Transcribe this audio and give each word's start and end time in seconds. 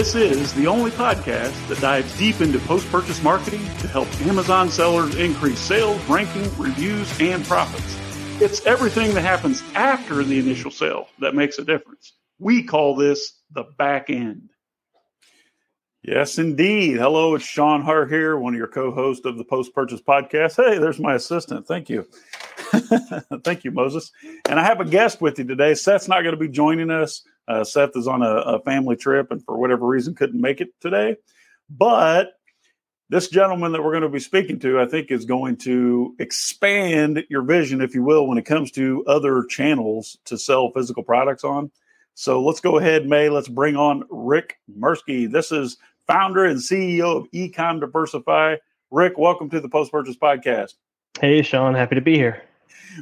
This 0.00 0.14
is 0.14 0.54
the 0.54 0.66
only 0.66 0.90
podcast 0.92 1.68
that 1.68 1.78
dives 1.78 2.18
deep 2.18 2.40
into 2.40 2.58
post 2.60 2.90
purchase 2.90 3.22
marketing 3.22 3.60
to 3.80 3.86
help 3.86 4.08
Amazon 4.22 4.70
sellers 4.70 5.14
increase 5.16 5.58
sales, 5.58 6.02
ranking, 6.08 6.44
reviews, 6.56 7.20
and 7.20 7.44
profits. 7.44 7.98
It's 8.40 8.64
everything 8.64 9.12
that 9.12 9.20
happens 9.20 9.62
after 9.74 10.24
the 10.24 10.38
initial 10.38 10.70
sale 10.70 11.08
that 11.18 11.34
makes 11.34 11.58
a 11.58 11.64
difference. 11.64 12.14
We 12.38 12.62
call 12.62 12.96
this 12.96 13.42
the 13.50 13.64
back 13.76 14.08
end. 14.08 14.48
Yes, 16.02 16.38
indeed. 16.38 16.96
Hello, 16.96 17.34
it's 17.34 17.44
Sean 17.44 17.82
Hart 17.82 18.10
here, 18.10 18.38
one 18.38 18.54
of 18.54 18.58
your 18.58 18.68
co 18.68 18.92
hosts 18.92 19.26
of 19.26 19.36
the 19.36 19.44
Post 19.44 19.74
Purchase 19.74 20.00
Podcast. 20.00 20.56
Hey, 20.56 20.78
there's 20.78 20.98
my 20.98 21.12
assistant. 21.16 21.66
Thank 21.66 21.90
you. 21.90 22.08
Thank 23.44 23.64
you, 23.64 23.70
Moses. 23.70 24.12
And 24.48 24.58
I 24.58 24.64
have 24.64 24.80
a 24.80 24.86
guest 24.86 25.20
with 25.20 25.38
you 25.38 25.44
today. 25.44 25.74
Seth's 25.74 26.08
not 26.08 26.22
going 26.22 26.34
to 26.34 26.40
be 26.40 26.48
joining 26.48 26.90
us. 26.90 27.22
Uh, 27.50 27.64
Seth 27.64 27.96
is 27.96 28.06
on 28.06 28.22
a, 28.22 28.30
a, 28.30 28.60
family 28.60 28.94
trip 28.94 29.32
and 29.32 29.44
for 29.44 29.58
whatever 29.58 29.84
reason 29.84 30.14
couldn't 30.14 30.40
make 30.40 30.60
it 30.60 30.68
today. 30.80 31.16
But 31.68 32.28
this 33.08 33.26
gentleman 33.26 33.72
that 33.72 33.82
we're 33.82 33.90
going 33.90 34.04
to 34.04 34.08
be 34.08 34.20
speaking 34.20 34.60
to, 34.60 34.78
I 34.78 34.86
think, 34.86 35.10
is 35.10 35.24
going 35.24 35.56
to 35.58 36.14
expand 36.20 37.24
your 37.28 37.42
vision, 37.42 37.80
if 37.80 37.92
you 37.92 38.04
will, 38.04 38.28
when 38.28 38.38
it 38.38 38.44
comes 38.44 38.70
to 38.72 39.04
other 39.08 39.42
channels 39.46 40.16
to 40.26 40.38
sell 40.38 40.70
physical 40.70 41.02
products 41.02 41.42
on. 41.42 41.72
So 42.14 42.40
let's 42.40 42.60
go 42.60 42.78
ahead, 42.78 43.06
May. 43.06 43.30
Let's 43.30 43.48
bring 43.48 43.74
on 43.74 44.04
Rick 44.10 44.60
Mirsky. 44.78 45.28
This 45.28 45.50
is 45.50 45.76
founder 46.06 46.44
and 46.44 46.60
CEO 46.60 47.16
of 47.16 47.30
Ecom 47.32 47.80
Diversify. 47.80 48.56
Rick, 48.92 49.18
welcome 49.18 49.50
to 49.50 49.58
the 49.58 49.68
Post 49.68 49.90
Purchase 49.90 50.16
Podcast. 50.16 50.74
Hey, 51.20 51.42
Sean. 51.42 51.74
Happy 51.74 51.96
to 51.96 52.00
be 52.00 52.14
here. 52.14 52.44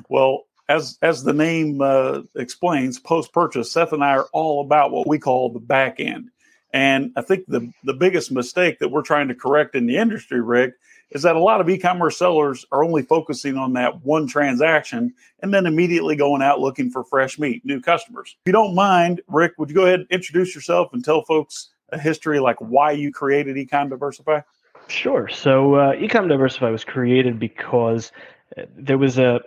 Well, 0.08 0.47
as 0.68 0.98
as 1.02 1.24
the 1.24 1.32
name 1.32 1.80
uh, 1.80 2.22
explains, 2.36 2.98
post 2.98 3.32
purchase, 3.32 3.72
Seth 3.72 3.92
and 3.92 4.04
I 4.04 4.10
are 4.10 4.28
all 4.32 4.64
about 4.64 4.90
what 4.90 5.06
we 5.06 5.18
call 5.18 5.50
the 5.50 5.60
back 5.60 5.98
end. 5.98 6.30
And 6.72 7.12
I 7.16 7.22
think 7.22 7.46
the 7.46 7.72
the 7.84 7.94
biggest 7.94 8.30
mistake 8.30 8.78
that 8.78 8.90
we're 8.90 9.02
trying 9.02 9.28
to 9.28 9.34
correct 9.34 9.74
in 9.74 9.86
the 9.86 9.96
industry, 9.96 10.40
Rick, 10.40 10.74
is 11.10 11.22
that 11.22 11.36
a 11.36 11.40
lot 11.40 11.60
of 11.60 11.68
e-commerce 11.70 12.18
sellers 12.18 12.66
are 12.70 12.84
only 12.84 13.02
focusing 13.02 13.56
on 13.56 13.72
that 13.72 14.04
one 14.04 14.26
transaction 14.26 15.14
and 15.40 15.54
then 15.54 15.64
immediately 15.64 16.14
going 16.14 16.42
out 16.42 16.60
looking 16.60 16.90
for 16.90 17.02
fresh 17.04 17.38
meat, 17.38 17.64
new 17.64 17.80
customers. 17.80 18.36
If 18.42 18.48
you 18.48 18.52
don't 18.52 18.74
mind, 18.74 19.22
Rick, 19.28 19.54
would 19.56 19.70
you 19.70 19.74
go 19.74 19.86
ahead 19.86 20.00
and 20.00 20.10
introduce 20.10 20.54
yourself 20.54 20.90
and 20.92 21.02
tell 21.02 21.24
folks 21.24 21.70
a 21.90 21.98
history 21.98 22.38
like 22.38 22.56
why 22.58 22.92
you 22.92 23.10
created 23.10 23.56
Ecom 23.56 23.88
Diversify? 23.88 24.40
Sure. 24.88 25.28
So 25.28 25.74
uh, 25.74 25.92
Ecom 25.94 26.28
Diversify 26.28 26.70
was 26.70 26.84
created 26.84 27.38
because 27.38 28.12
uh, 28.58 28.62
there 28.76 28.98
was 28.98 29.18
a 29.18 29.40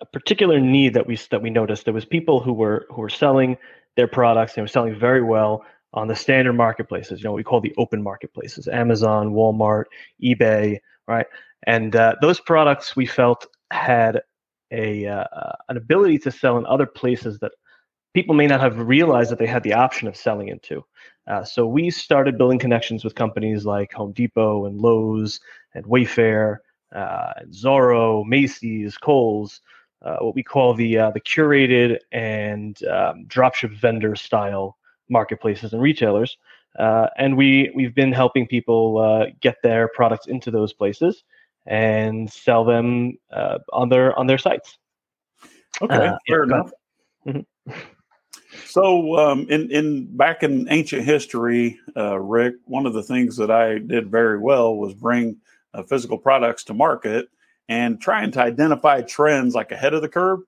a 0.00 0.06
particular 0.06 0.60
need 0.60 0.94
that 0.94 1.06
we 1.06 1.16
that 1.30 1.42
we 1.42 1.50
noticed. 1.50 1.84
There 1.84 1.94
was 1.94 2.04
people 2.04 2.40
who 2.40 2.52
were 2.52 2.86
who 2.90 3.02
were 3.02 3.08
selling 3.08 3.56
their 3.96 4.08
products. 4.08 4.56
and 4.56 4.64
were 4.64 4.68
selling 4.68 4.98
very 4.98 5.22
well 5.22 5.64
on 5.92 6.08
the 6.08 6.14
standard 6.14 6.52
marketplaces. 6.52 7.20
You 7.20 7.24
know, 7.24 7.32
what 7.32 7.38
we 7.38 7.44
call 7.44 7.60
the 7.60 7.74
open 7.78 8.02
marketplaces: 8.02 8.68
Amazon, 8.68 9.32
Walmart, 9.32 9.84
eBay, 10.22 10.78
right? 11.06 11.26
And 11.66 11.96
uh, 11.96 12.14
those 12.20 12.40
products 12.40 12.94
we 12.94 13.06
felt 13.06 13.46
had 13.70 14.22
a 14.70 15.06
uh, 15.06 15.52
an 15.68 15.76
ability 15.76 16.18
to 16.20 16.30
sell 16.30 16.58
in 16.58 16.66
other 16.66 16.86
places 16.86 17.38
that 17.40 17.52
people 18.14 18.34
may 18.34 18.46
not 18.46 18.60
have 18.60 18.78
realized 18.78 19.30
that 19.30 19.38
they 19.38 19.46
had 19.46 19.62
the 19.62 19.72
option 19.72 20.08
of 20.08 20.16
selling 20.16 20.48
into. 20.48 20.84
Uh, 21.26 21.44
so 21.44 21.66
we 21.66 21.90
started 21.90 22.38
building 22.38 22.58
connections 22.58 23.04
with 23.04 23.14
companies 23.14 23.66
like 23.66 23.92
Home 23.92 24.12
Depot 24.12 24.64
and 24.66 24.80
Lowe's 24.80 25.40
and 25.74 25.84
Wayfair, 25.84 26.58
uh, 26.94 27.32
Zoro, 27.52 28.24
Macy's, 28.24 28.96
Kohl's, 28.96 29.60
uh, 30.02 30.16
what 30.18 30.34
we 30.34 30.42
call 30.42 30.74
the 30.74 30.98
uh, 30.98 31.10
the 31.10 31.20
curated 31.20 31.98
and 32.12 32.82
um, 32.84 33.24
dropship 33.26 33.72
vendor 33.78 34.14
style 34.14 34.76
marketplaces 35.08 35.72
and 35.72 35.82
retailers. 35.82 36.36
Uh, 36.78 37.08
and 37.16 37.36
we 37.36 37.72
we've 37.74 37.94
been 37.94 38.12
helping 38.12 38.46
people 38.46 38.98
uh, 38.98 39.26
get 39.40 39.56
their 39.62 39.88
products 39.88 40.26
into 40.26 40.50
those 40.50 40.72
places 40.72 41.24
and 41.66 42.30
sell 42.30 42.64
them 42.64 43.18
uh, 43.32 43.58
on 43.72 43.88
their 43.88 44.16
on 44.18 44.26
their 44.26 44.38
sites. 44.38 44.78
Okay, 45.82 46.10
fair 46.28 46.44
enough. 46.44 46.70
Mm-hmm. 47.26 47.72
So, 48.66 49.16
um, 49.16 49.46
in 49.50 49.70
in 49.70 50.16
back 50.16 50.42
in 50.42 50.68
ancient 50.70 51.04
history, 51.04 51.78
Rick, 51.96 52.54
one 52.64 52.86
of 52.86 52.94
the 52.94 53.02
things 53.02 53.36
that 53.36 53.50
I 53.50 53.78
did 53.78 54.10
very 54.10 54.38
well 54.38 54.76
was 54.76 54.94
bring 54.94 55.36
physical 55.88 56.18
products 56.18 56.64
to 56.64 56.74
market 56.74 57.28
and 57.68 58.00
trying 58.00 58.30
to 58.32 58.40
identify 58.40 59.02
trends 59.02 59.54
like 59.54 59.72
ahead 59.72 59.94
of 59.94 60.02
the 60.02 60.08
curve. 60.08 60.40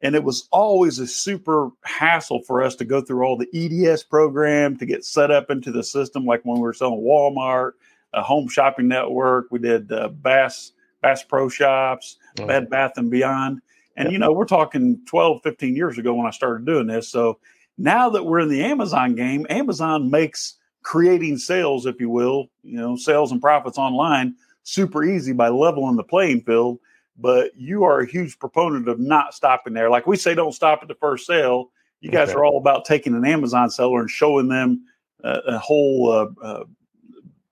And 0.00 0.14
it 0.14 0.22
was 0.22 0.48
always 0.52 0.98
a 1.00 1.06
super 1.06 1.70
hassle 1.82 2.42
for 2.42 2.62
us 2.62 2.76
to 2.76 2.84
go 2.84 3.00
through 3.00 3.24
all 3.24 3.36
the 3.36 3.48
EDS 3.52 4.04
program 4.04 4.76
to 4.76 4.86
get 4.86 5.04
set 5.04 5.30
up 5.30 5.50
into 5.50 5.72
the 5.72 5.82
system. 5.82 6.24
Like 6.24 6.44
when 6.44 6.56
we 6.56 6.62
were 6.62 6.74
selling 6.74 7.00
Walmart, 7.00 7.72
a 8.12 8.22
home 8.22 8.48
shopping 8.48 8.86
network, 8.86 9.46
we 9.50 9.58
did 9.58 9.90
uh, 9.90 10.08
Bass, 10.08 10.72
Bass 11.02 11.24
Pro 11.24 11.48
Shops, 11.48 12.16
oh. 12.38 12.46
Bed 12.46 12.70
Bath 12.70 12.92
and 12.96 13.10
Beyond. 13.10 13.60
And, 13.96 14.12
you 14.12 14.18
know, 14.18 14.30
we're 14.30 14.44
talking 14.44 15.00
12, 15.06 15.42
15 15.42 15.74
years 15.74 15.98
ago 15.98 16.14
when 16.14 16.26
I 16.26 16.30
started 16.30 16.64
doing 16.64 16.86
this. 16.86 17.08
So 17.08 17.40
now 17.76 18.10
that 18.10 18.24
we're 18.24 18.38
in 18.38 18.48
the 18.48 18.62
Amazon 18.62 19.16
game, 19.16 19.44
Amazon 19.50 20.08
makes 20.08 20.54
creating 20.82 21.38
sales, 21.38 21.84
if 21.86 22.00
you 22.00 22.08
will, 22.08 22.46
you 22.62 22.76
know, 22.76 22.94
sales 22.94 23.32
and 23.32 23.40
profits 23.40 23.76
online 23.76 24.36
super 24.62 25.04
easy 25.04 25.32
by 25.32 25.48
leveling 25.48 25.96
the 25.96 26.04
playing 26.04 26.42
field. 26.42 26.78
But 27.16 27.50
you 27.56 27.84
are 27.84 28.00
a 28.00 28.06
huge 28.06 28.38
proponent 28.38 28.88
of 28.88 29.00
not 29.00 29.34
stopping 29.34 29.72
there. 29.72 29.90
Like 29.90 30.06
we 30.06 30.16
say, 30.16 30.34
don't 30.34 30.52
stop 30.52 30.80
at 30.82 30.88
the 30.88 30.94
first 30.94 31.26
sale. 31.26 31.70
You 32.00 32.10
guys 32.10 32.28
okay. 32.28 32.38
are 32.38 32.44
all 32.44 32.58
about 32.58 32.84
taking 32.84 33.14
an 33.14 33.26
Amazon 33.26 33.70
seller 33.70 34.00
and 34.00 34.08
showing 34.08 34.48
them 34.48 34.84
uh, 35.24 35.40
a 35.48 35.58
whole 35.58 36.12
uh, 36.12 36.46
uh, 36.46 36.64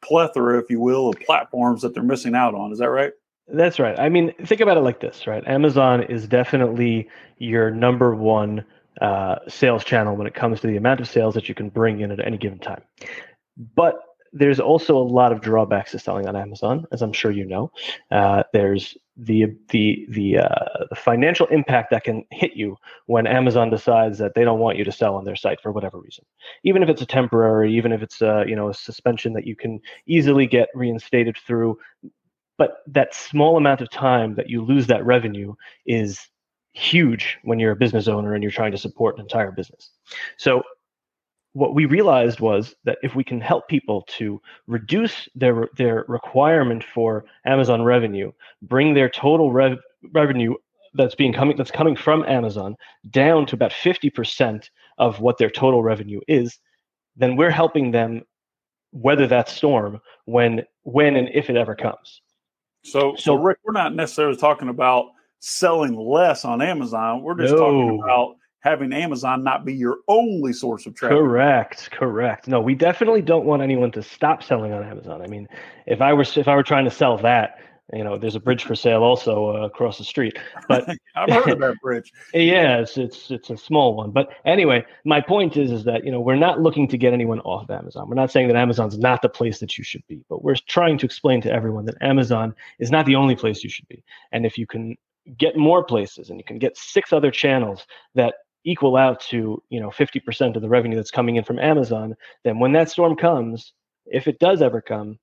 plethora, 0.03 0.59
if 0.61 0.71
you 0.71 0.79
will, 0.79 1.09
of 1.09 1.17
platforms 1.21 1.83
that 1.83 1.95
they're 1.95 2.03
missing 2.05 2.37
out 2.37 2.55
on. 2.55 2.71
Is 2.71 2.79
that 2.79 2.91
right? 2.91 3.13
That's 3.49 3.79
right. 3.79 3.99
I 3.99 4.09
mean, 4.09 4.33
think 4.45 4.61
about 4.61 4.77
it 4.77 4.81
like 4.81 5.01
this, 5.01 5.27
right? 5.27 5.47
Amazon 5.47 6.03
is 6.05 6.27
definitely 6.27 7.09
your 7.39 7.71
number 7.71 8.15
one 8.15 8.65
uh, 9.01 9.37
sales 9.49 9.85
channel 9.85 10.17
when 10.17 10.27
it 10.27 10.35
comes 10.35 10.61
to 10.61 10.67
the 10.67 10.77
amount 10.77 11.01
of 11.01 11.09
sales 11.09 11.35
that 11.35 11.49
you 11.49 11.55
can 11.55 11.69
bring 11.69 12.01
in 12.01 12.11
at 12.11 12.25
any 12.25 12.39
given 12.39 12.59
time. 12.59 12.83
But 13.75 14.01
there's 14.33 14.61
also 14.61 14.97
a 14.97 15.03
lot 15.03 15.33
of 15.33 15.41
drawbacks 15.41 15.93
to 15.93 15.99
selling 15.99 16.27
on 16.27 16.37
Amazon, 16.37 16.87
as 16.93 17.03
I'm 17.03 17.13
sure 17.13 17.31
you 17.31 17.45
know. 17.45 17.71
Uh, 18.11 18.43
there's 18.53 18.97
the 19.17 19.47
the 19.71 20.07
the 20.11 20.39
uh, 20.39 20.85
the 20.91 20.97
financial 20.97 21.47
impact 21.47 21.91
that 21.91 22.05
can 22.05 22.25
hit 22.31 22.53
you 22.55 22.77
when 23.07 23.27
Amazon 23.27 23.71
decides 23.71 24.19
that 24.19 24.35
they 24.35 24.45
don't 24.45 24.59
want 24.59 24.77
you 24.79 24.85
to 24.85 24.93
sell 24.93 25.15
on 25.17 25.25
their 25.25 25.37
site 25.37 25.61
for 25.61 25.73
whatever 25.73 25.99
reason, 25.99 26.25
even 26.65 26.83
if 26.83 26.89
it's 26.89 27.03
a 27.03 27.07
temporary, 27.07 27.75
even 27.75 27.93
if 27.93 28.03
it's 28.03 28.21
a 28.21 28.45
you 28.47 28.57
know 28.57 28.69
a 28.69 28.75
suspension 28.75 29.33
that 29.33 29.47
you 29.47 29.57
can 29.57 29.81
easily 30.07 30.47
get 30.47 30.69
reinstated 30.75 31.37
through. 31.47 31.79
But 32.59 32.79
that 32.87 33.15
small 33.15 33.57
amount 33.57 33.83
of 33.83 33.91
time 33.91 34.35
that 34.37 34.49
you 34.49 34.65
lose 34.65 34.87
that 34.87 35.05
revenue 35.05 35.55
is 35.87 36.27
huge 36.73 37.39
when 37.43 37.59
you're 37.59 37.73
a 37.73 37.77
business 37.77 38.07
owner 38.07 38.35
and 38.35 38.43
you're 38.43 38.53
trying 38.53 38.73
to 38.73 38.79
support 38.79 39.17
an 39.17 39.23
entire 39.23 39.51
business. 39.51 39.91
So 40.37 40.63
what 41.57 41.75
we 41.75 41.87
realized 41.87 42.39
was 42.39 42.75
that 42.85 42.99
if 43.03 43.15
we 43.15 43.25
can 43.25 43.41
help 43.41 43.67
people 43.67 44.03
to 44.03 44.39
reduce 44.67 45.27
their 45.35 45.71
their 45.79 46.05
requirement 46.07 46.85
for 46.85 47.25
Amazon 47.47 47.81
revenue, 47.81 48.31
bring 48.61 48.93
their 48.93 49.09
total 49.09 49.51
rev, 49.51 49.79
revenue 50.13 50.53
that's 50.93 51.15
being 51.15 51.33
coming 51.33 51.57
that's 51.57 51.71
coming 51.71 51.97
from 51.97 52.25
Amazon 52.25 52.77
down 53.09 53.47
to 53.47 53.55
about 53.55 53.71
50% 53.71 54.69
of 54.99 55.21
what 55.21 55.39
their 55.39 55.49
total 55.49 55.83
revenue 55.83 56.21
is, 56.29 56.59
then 57.17 57.37
we're 57.37 57.51
helping 57.51 57.91
them 57.91 58.21
weather 58.93 59.27
that 59.27 59.49
storm 59.49 59.99
when 60.27 60.63
when 60.83 61.17
and 61.17 61.31
if 61.33 61.49
it 61.49 61.57
ever 61.57 61.75
comes. 61.75 62.21
So 62.85 63.15
so 63.17 63.35
Rick, 63.35 63.61
we're 63.65 63.73
not 63.73 63.95
necessarily 63.95 64.37
talking 64.37 64.69
about 64.69 65.07
selling 65.41 65.97
less 65.97 66.45
on 66.45 66.61
Amazon. 66.61 67.23
We're 67.23 67.39
just 67.39 67.55
no. 67.55 67.61
talking 67.61 68.03
about 68.05 68.37
having 68.67 68.93
Amazon 68.93 69.45
not 69.45 69.65
be 69.65 69.75
your 69.75 69.99
only 70.09 70.53
source 70.53 70.87
of 70.87 70.95
traffic. 70.95 71.17
Correct, 71.17 71.91
correct. 71.93 72.49
No, 72.49 72.61
we 72.61 72.75
definitely 72.75 73.23
don't 73.23 73.47
want 73.47 73.63
anyone 73.63 73.93
to 73.93 74.03
stop 74.03 74.43
selling 74.43 74.73
on 74.73 74.83
Amazon. 74.83 75.23
I 75.23 75.29
mean, 75.29 75.49
if 75.87 76.01
I 76.01 76.13
were 76.13 76.25
if 76.35 76.49
I 76.49 76.57
were 76.57 76.65
trying 76.65 76.85
to 76.85 76.91
sell 76.91 77.17
that, 77.19 77.61
you 77.93 78.03
know, 78.03 78.19
there's 78.19 78.35
a 78.35 78.41
bridge 78.41 78.65
for 78.65 78.75
sale 78.75 79.05
also 79.05 79.55
uh, 79.55 79.67
across 79.67 79.99
the 79.99 80.05
street. 80.05 80.37
But 80.69 80.89
I've 81.15 81.31
heard 81.31 81.53
of 81.53 81.61
that 81.61 81.77
bridge. 81.83 82.13
yeah, 82.35 82.79
it's, 82.79 82.99
it's 82.99 83.31
it's 83.31 83.51
a 83.51 83.57
small 83.57 83.95
one. 83.95 84.11
But 84.11 84.31
anyway, 84.45 84.85
my 85.05 85.21
point 85.21 85.57
is 85.57 85.71
is 85.71 85.85
that 85.85 86.05
you 86.05 86.11
know 86.11 86.21
we're 86.21 86.35
not 86.35 86.61
looking 86.61 86.89
to 86.89 86.99
get 86.99 87.13
anyone 87.13 87.39
off 87.41 87.63
of 87.63 87.71
Amazon. 87.71 88.09
We're 88.09 88.17
not 88.17 88.33
saying 88.33 88.49
that 88.49 88.57
Amazon's 88.57 88.99
not 88.99 89.23
the 89.23 89.29
place 89.29 89.61
that 89.61 89.79
you 89.79 89.85
should 89.85 90.05
be, 90.09 90.25
but 90.29 90.43
we're 90.43 90.57
trying 90.67 90.99
to 90.99 91.07
explain 91.07 91.41
to 91.43 91.53
everyone 91.53 91.85
that 91.85 91.97
Amazon 92.01 92.53
is 92.81 92.91
not 92.91 93.07
the 93.07 93.15
only 93.15 93.37
place 93.37 93.63
you 93.63 93.71
should 93.71 93.87
be. 93.87 94.03
And 94.33 94.45
if 94.45 94.59
you 94.59 94.67
can 94.67 94.97
get 95.39 95.57
more 95.57 95.85
places 95.85 96.31
and 96.31 96.39
you 96.39 96.45
can 96.45 96.59
get 96.59 96.77
six 96.77 97.13
other 97.13 97.31
channels 97.31 97.87
that 98.15 98.35
equal 98.67 98.97
out 98.97 99.21
to 99.21 99.63
you 99.71 99.81
know 99.81 99.89
50% 99.89 100.57
of 100.57 100.61
the 100.61 100.69
revenue 100.69 100.97
that's 100.97 101.11
coming 101.11 101.37
in 101.37 101.45
from 101.45 101.59
Amazon, 101.59 102.15
then 102.45 102.59
when 102.59 102.73
that 102.73 102.91
storm 102.91 103.17
comes, 103.17 103.73
if 104.05 104.29
it 104.29 104.39
does 104.39 104.61
ever 104.61 104.83
come, 104.83 105.19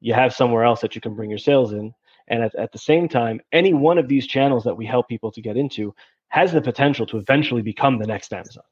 you 0.00 0.14
have 0.14 0.32
somewhere 0.32 0.64
else 0.64 0.80
that 0.80 0.94
you 0.94 1.00
can 1.02 1.14
bring 1.14 1.28
your 1.28 1.38
sales 1.38 1.72
in. 1.72 1.92
And 2.28 2.42
at, 2.42 2.54
at 2.54 2.72
the 2.72 2.78
same 2.78 3.08
time, 3.08 3.40
any 3.52 3.74
one 3.74 3.98
of 3.98 4.08
these 4.08 4.26
channels 4.26 4.64
that 4.64 4.76
we 4.76 4.86
help 4.86 5.08
people 5.08 5.30
to 5.32 5.40
get 5.40 5.56
into 5.56 5.94
has 6.28 6.52
the 6.52 6.60
potential 6.60 7.06
to 7.06 7.18
eventually 7.18 7.62
become 7.62 7.98
the 7.98 8.06
next 8.06 8.32
Amazon. 8.32 8.64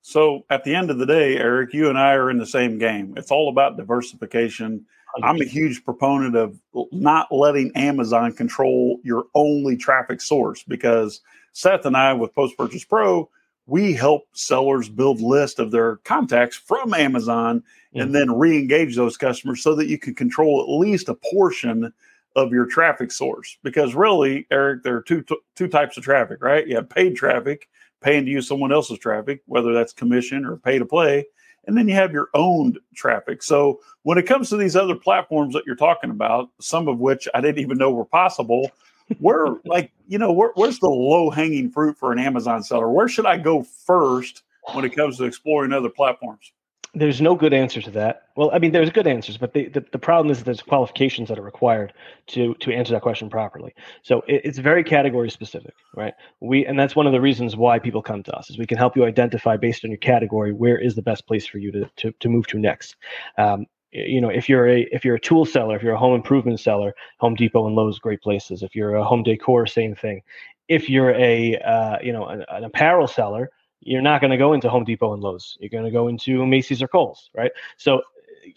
So 0.00 0.44
at 0.50 0.64
the 0.64 0.74
end 0.74 0.90
of 0.90 0.98
the 0.98 1.06
day, 1.06 1.36
Eric, 1.36 1.74
you 1.74 1.88
and 1.88 1.98
I 1.98 2.12
are 2.12 2.30
in 2.30 2.38
the 2.38 2.46
same 2.46 2.78
game. 2.78 3.14
It's 3.16 3.30
all 3.30 3.48
about 3.48 3.76
diversification. 3.76 4.86
Oh, 5.16 5.26
I'm 5.26 5.40
a 5.40 5.44
huge 5.44 5.84
proponent 5.84 6.36
of 6.36 6.58
not 6.92 7.30
letting 7.32 7.72
Amazon 7.74 8.32
control 8.32 8.98
your 9.02 9.24
only 9.34 9.76
traffic 9.76 10.20
source 10.20 10.62
because 10.62 11.20
Seth 11.52 11.86
and 11.86 11.96
I 11.96 12.12
with 12.12 12.34
Post 12.34 12.56
Purchase 12.56 12.84
Pro, 12.84 13.28
we 13.66 13.92
help 13.92 14.28
sellers 14.32 14.88
build 14.88 15.20
list 15.20 15.58
of 15.58 15.70
their 15.70 15.96
contacts 15.98 16.56
from 16.56 16.94
Amazon 16.94 17.60
mm-hmm. 17.60 18.00
and 18.00 18.14
then 18.14 18.36
re-engage 18.36 18.96
those 18.96 19.16
customers 19.16 19.62
so 19.62 19.74
that 19.74 19.88
you 19.88 19.98
can 19.98 20.14
control 20.14 20.62
at 20.62 20.80
least 20.80 21.08
a 21.08 21.14
portion 21.14 21.92
of 22.36 22.52
your 22.52 22.66
traffic 22.66 23.10
source. 23.10 23.58
Because 23.62 23.94
really, 23.94 24.46
Eric, 24.50 24.82
there 24.82 24.96
are 24.96 25.02
two 25.02 25.24
two 25.56 25.68
types 25.68 25.96
of 25.96 26.04
traffic, 26.04 26.42
right? 26.42 26.66
You 26.66 26.76
have 26.76 26.88
paid 26.88 27.16
traffic, 27.16 27.68
paying 28.00 28.24
to 28.24 28.30
use 28.30 28.46
someone 28.46 28.72
else's 28.72 28.98
traffic, 28.98 29.42
whether 29.46 29.72
that's 29.72 29.92
commission 29.92 30.44
or 30.44 30.56
pay 30.56 30.78
to 30.78 30.86
play, 30.86 31.26
and 31.66 31.76
then 31.76 31.88
you 31.88 31.94
have 31.94 32.12
your 32.12 32.28
owned 32.34 32.78
traffic. 32.94 33.42
So 33.42 33.80
when 34.02 34.18
it 34.18 34.26
comes 34.26 34.48
to 34.50 34.56
these 34.56 34.76
other 34.76 34.94
platforms 34.94 35.54
that 35.54 35.64
you're 35.66 35.74
talking 35.76 36.10
about, 36.10 36.50
some 36.60 36.88
of 36.88 36.98
which 36.98 37.26
I 37.34 37.40
didn't 37.40 37.62
even 37.62 37.78
know 37.78 37.90
were 37.90 38.04
possible, 38.04 38.70
where 39.18 39.46
like 39.64 39.92
you 40.06 40.18
know 40.18 40.32
where, 40.32 40.50
where's 40.54 40.78
the 40.78 40.88
low 40.88 41.30
hanging 41.30 41.70
fruit 41.70 41.96
for 41.96 42.12
an 42.12 42.18
Amazon 42.18 42.62
seller? 42.62 42.90
Where 42.90 43.08
should 43.08 43.26
I 43.26 43.38
go 43.38 43.62
first 43.62 44.42
when 44.72 44.84
it 44.84 44.94
comes 44.94 45.18
to 45.18 45.24
exploring 45.24 45.72
other 45.72 45.90
platforms? 45.90 46.52
There's 46.94 47.20
no 47.20 47.34
good 47.34 47.52
answer 47.52 47.82
to 47.82 47.90
that. 47.90 48.22
Well, 48.36 48.50
I 48.54 48.58
mean, 48.58 48.72
there's 48.72 48.88
good 48.88 49.06
answers, 49.06 49.36
but 49.36 49.52
the, 49.52 49.68
the, 49.68 49.84
the 49.92 49.98
problem 49.98 50.30
is 50.30 50.42
there's 50.42 50.62
qualifications 50.62 51.28
that 51.28 51.38
are 51.38 51.42
required 51.42 51.92
to 52.28 52.54
to 52.54 52.72
answer 52.72 52.94
that 52.94 53.02
question 53.02 53.28
properly. 53.28 53.74
So 54.02 54.22
it, 54.26 54.40
it's 54.44 54.58
very 54.58 54.82
category 54.82 55.28
specific, 55.30 55.74
right? 55.94 56.14
We 56.40 56.64
and 56.64 56.78
that's 56.78 56.96
one 56.96 57.06
of 57.06 57.12
the 57.12 57.20
reasons 57.20 57.54
why 57.54 57.78
people 57.78 58.00
come 58.00 58.22
to 58.22 58.32
us 58.32 58.48
is 58.48 58.58
we 58.58 58.66
can 58.66 58.78
help 58.78 58.96
you 58.96 59.04
identify 59.04 59.58
based 59.58 59.84
on 59.84 59.90
your 59.90 59.98
category 59.98 60.54
where 60.54 60.78
is 60.78 60.94
the 60.94 61.02
best 61.02 61.26
place 61.26 61.46
for 61.46 61.58
you 61.58 61.70
to 61.72 61.90
to, 61.96 62.12
to 62.12 62.28
move 62.30 62.46
to 62.48 62.58
next. 62.58 62.96
Um, 63.36 63.66
you 63.96 64.20
know 64.20 64.28
if 64.28 64.48
you're 64.48 64.68
a 64.68 64.82
if 64.92 65.04
you're 65.04 65.16
a 65.16 65.20
tool 65.20 65.44
seller 65.44 65.76
if 65.76 65.82
you're 65.82 65.94
a 65.94 65.98
home 65.98 66.14
improvement 66.14 66.60
seller 66.60 66.94
home 67.18 67.34
depot 67.34 67.66
and 67.66 67.74
lowes 67.74 67.98
great 67.98 68.20
places. 68.20 68.62
If 68.62 68.74
you're 68.74 68.94
a 68.94 69.04
home 69.04 69.22
decor 69.22 69.66
same 69.66 69.94
thing. 69.94 70.22
If 70.68 70.90
you're 70.90 71.12
a 71.12 71.56
uh, 71.58 71.98
you 72.02 72.12
know 72.12 72.26
an, 72.26 72.44
an, 72.48 72.64
apparel 72.64 73.06
seller 73.06 73.50
you're 73.80 74.02
not 74.02 74.20
going 74.20 74.30
to 74.30 74.36
go 74.36 74.52
into 74.52 74.68
home 74.68 74.84
depot 74.84 75.12
and 75.12 75.22
lowes. 75.22 75.56
You're 75.60 75.70
going 75.70 75.84
to 75.84 75.90
go 75.90 76.08
into 76.08 76.44
macy's 76.46 76.82
or 76.82 76.88
kohl's 76.88 77.30
right? 77.34 77.52
So 77.76 78.02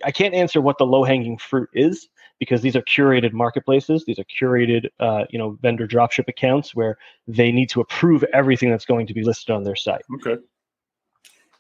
i 0.06 0.12
can't 0.12 0.36
answer 0.36 0.62
what 0.62 0.77
the 0.77 0.86
low 0.86 1.03
hanging 1.03 1.36
fruit 1.36 1.68
is 1.74 2.09
because 2.38 2.62
these 2.62 2.75
are 2.75 2.81
curated 2.83 3.33
marketplaces. 3.33 4.06
These 4.06 4.19
are 4.19 4.24
curated 4.24 4.88
uh, 5.00 5.25
you 5.30 5.39
know 5.39 5.57
vendor 5.62 5.88
dropship 5.88 6.27
accounts 6.27 6.75
where 6.75 6.97
they 7.27 7.51
need 7.51 7.69
to 7.69 7.81
approve 7.81 8.24
everything 8.33 8.69
that's 8.69 8.85
going 8.85 9.07
to 9.07 9.13
be 9.13 9.24
listed 9.24 9.51
on 9.51 9.63
their 9.63 9.75
site. 9.75 10.03
Okay. 10.15 10.42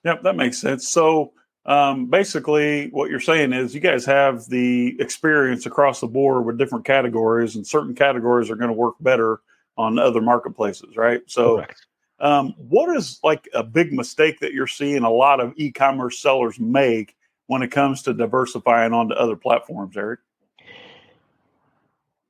Yep 0.03 0.23
that 0.23 0.35
makes 0.35 0.57
sense. 0.57 0.87
So 0.87 1.33
um, 1.69 2.07
basically, 2.07 2.89
what 2.89 3.11
you're 3.11 3.19
saying 3.19 3.53
is 3.53 3.75
you 3.75 3.79
guys 3.79 4.03
have 4.05 4.47
the 4.49 4.99
experience 4.99 5.67
across 5.67 6.01
the 6.01 6.07
board 6.07 6.43
with 6.43 6.57
different 6.57 6.83
categories, 6.83 7.55
and 7.55 7.65
certain 7.65 7.93
categories 7.93 8.49
are 8.49 8.55
going 8.55 8.71
to 8.71 8.73
work 8.73 8.95
better 9.01 9.39
on 9.77 9.99
other 9.99 10.19
marketplaces, 10.19 10.97
right? 10.97 11.21
So, 11.27 11.63
um, 12.19 12.55
what 12.57 12.93
is 12.97 13.19
like 13.23 13.47
a 13.53 13.61
big 13.63 13.93
mistake 13.93 14.39
that 14.39 14.51
you're 14.51 14.65
seeing 14.65 15.03
a 15.03 15.11
lot 15.11 15.39
of 15.39 15.53
e-commerce 15.57 16.19
sellers 16.19 16.59
make 16.59 17.15
when 17.45 17.61
it 17.61 17.69
comes 17.69 18.01
to 18.01 18.15
diversifying 18.15 18.91
onto 18.91 19.13
other 19.13 19.35
platforms, 19.35 19.95
Eric? 19.95 20.21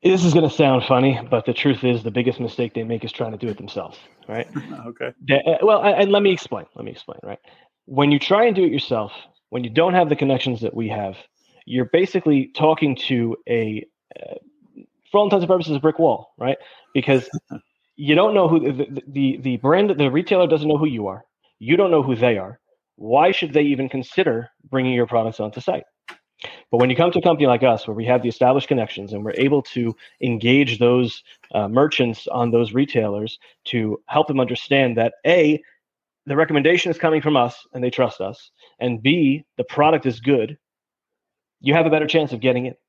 This 0.04 0.26
is 0.26 0.34
going 0.34 0.48
to 0.50 0.54
sound 0.54 0.84
funny, 0.84 1.20
but 1.32 1.46
the 1.46 1.54
truth 1.54 1.86
is, 1.86 2.04
the 2.04 2.12
biggest 2.12 2.42
mistake 2.42 2.74
they 2.74 2.84
make 2.84 3.06
is 3.06 3.12
trying 3.14 3.32
to 3.32 3.38
do 3.38 3.48
it 3.48 3.58
themselves, 3.58 3.98
right? 4.28 4.48
okay. 4.86 5.14
Uh, 5.32 5.58
well, 5.62 5.82
and 5.82 6.12
let 6.12 6.24
me 6.24 6.32
explain. 6.32 6.66
Let 6.76 6.84
me 6.84 6.92
explain, 6.92 7.20
right? 7.24 7.40
When 7.90 8.12
you 8.12 8.20
try 8.20 8.46
and 8.46 8.56
do 8.56 8.64
it 8.64 8.72
yourself, 8.72 9.12
when 9.50 9.64
you 9.64 9.70
don't 9.72 9.96
have 9.96 10.10
the 10.10 10.16
connections 10.16 10.62
that 10.62 10.76
we 10.76 10.88
have, 10.90 11.18
you're 11.66 11.90
basically 11.92 12.52
talking 12.56 12.96
to 12.96 13.36
a, 13.50 13.84
uh, 14.16 14.36
for 15.12 15.18
all 15.18 15.24
intents 15.24 15.42
and 15.42 15.50
purposes, 15.50 15.76
a 15.76 15.80
brick 15.80 15.98
wall, 15.98 16.34
right? 16.38 16.58
Because 16.94 17.28
you 17.96 18.14
don't 18.14 18.36
know 18.36 18.48
who 18.48 18.72
the, 18.72 19.02
the, 19.08 19.38
the 19.42 19.58
brand, 19.58 19.90
the 19.90 20.12
retailer 20.12 20.46
doesn't 20.46 20.68
know 20.68 20.78
who 20.78 20.86
you 20.86 21.08
are. 21.08 21.26
You 21.58 21.78
don't 21.78 21.90
know 21.90 22.04
who 22.04 22.16
they 22.16 22.38
are. 22.38 22.60
Why 22.96 23.32
should 23.32 23.54
they 23.54 23.64
even 23.64 23.90
consider 23.90 24.50
bringing 24.70 24.94
your 24.94 25.08
products 25.08 25.40
onto 25.40 25.60
site? 25.60 25.86
But 26.72 26.78
when 26.78 26.92
you 26.92 26.96
come 26.96 27.12
to 27.12 27.20
a 27.20 27.24
company 27.24 27.48
like 27.48 27.64
us, 27.64 27.88
where 27.88 27.96
we 27.96 28.06
have 28.06 28.22
the 28.22 28.30
established 28.30 28.68
connections 28.68 29.14
and 29.14 29.26
we're 29.26 29.34
able 29.36 29.64
to 29.64 29.96
engage 30.22 30.78
those 30.78 31.24
uh, 31.56 31.68
merchants 31.68 32.28
on 32.28 32.52
those 32.52 32.72
retailers 32.72 33.40
to 33.66 34.00
help 34.06 34.28
them 34.28 34.40
understand 34.40 34.96
that 34.98 35.16
A, 35.26 35.62
the 36.30 36.36
recommendation 36.36 36.92
is 36.92 36.98
coming 37.00 37.22
from 37.22 37.36
us 37.36 37.68
and 37.74 37.84
they 37.84 37.90
trust 37.90 38.22
us, 38.22 38.52
and 38.80 39.02
B, 39.02 39.44
the 39.58 39.64
product 39.64 40.06
is 40.06 40.20
good, 40.20 40.60
you 41.60 41.74
have 41.74 41.88
a 41.88 41.90
better 41.90 42.06
chance 42.06 42.32
of 42.32 42.40
getting 42.40 42.68
it. 42.68 42.80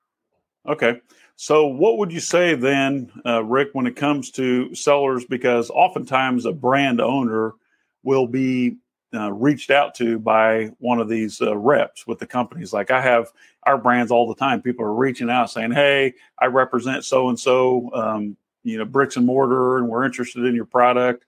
Okay. 0.69 1.01
So, 1.37 1.67
what 1.67 1.97
would 1.97 2.13
you 2.13 2.21
say 2.21 2.55
then, 2.55 3.11
uh, 3.25 3.43
Rick, 3.43 3.71
when 3.73 3.87
it 3.87 3.97
comes 3.97 4.31
to 4.33 4.75
sellers? 4.75 5.25
Because 5.25 5.71
oftentimes 5.71 6.45
a 6.45 6.53
brand 6.53 7.01
owner 7.01 7.55
will 8.03 8.27
be 8.27 8.77
uh, 9.15 9.33
reached 9.33 9.71
out 9.71 9.95
to 9.95 10.19
by 10.19 10.71
one 10.79 11.01
of 11.01 11.09
these 11.09 11.41
uh, 11.41 11.57
reps 11.57 12.07
with 12.07 12.19
the 12.19 12.27
companies. 12.27 12.75
Like 12.75 12.91
I 12.91 13.01
have 13.01 13.29
our 13.63 13.79
brands 13.79 14.13
all 14.13 14.29
the 14.29 14.35
time. 14.35 14.61
People 14.61 14.85
are 14.85 14.95
reaching 14.95 15.31
out 15.31 15.51
saying, 15.51 15.73
"Hey, 15.73 16.13
I 16.39 16.47
represent 16.47 17.07
so 17.07 17.31
and 17.31 17.41
so, 17.41 18.35
you 18.65 18.77
know, 18.77 18.85
bricks 18.85 19.17
and 19.17 19.25
mortar, 19.25 19.79
and 19.79 19.89
we're 19.89 20.05
interested 20.05 20.45
in 20.45 20.55
your 20.55 20.67
product." 20.67 21.25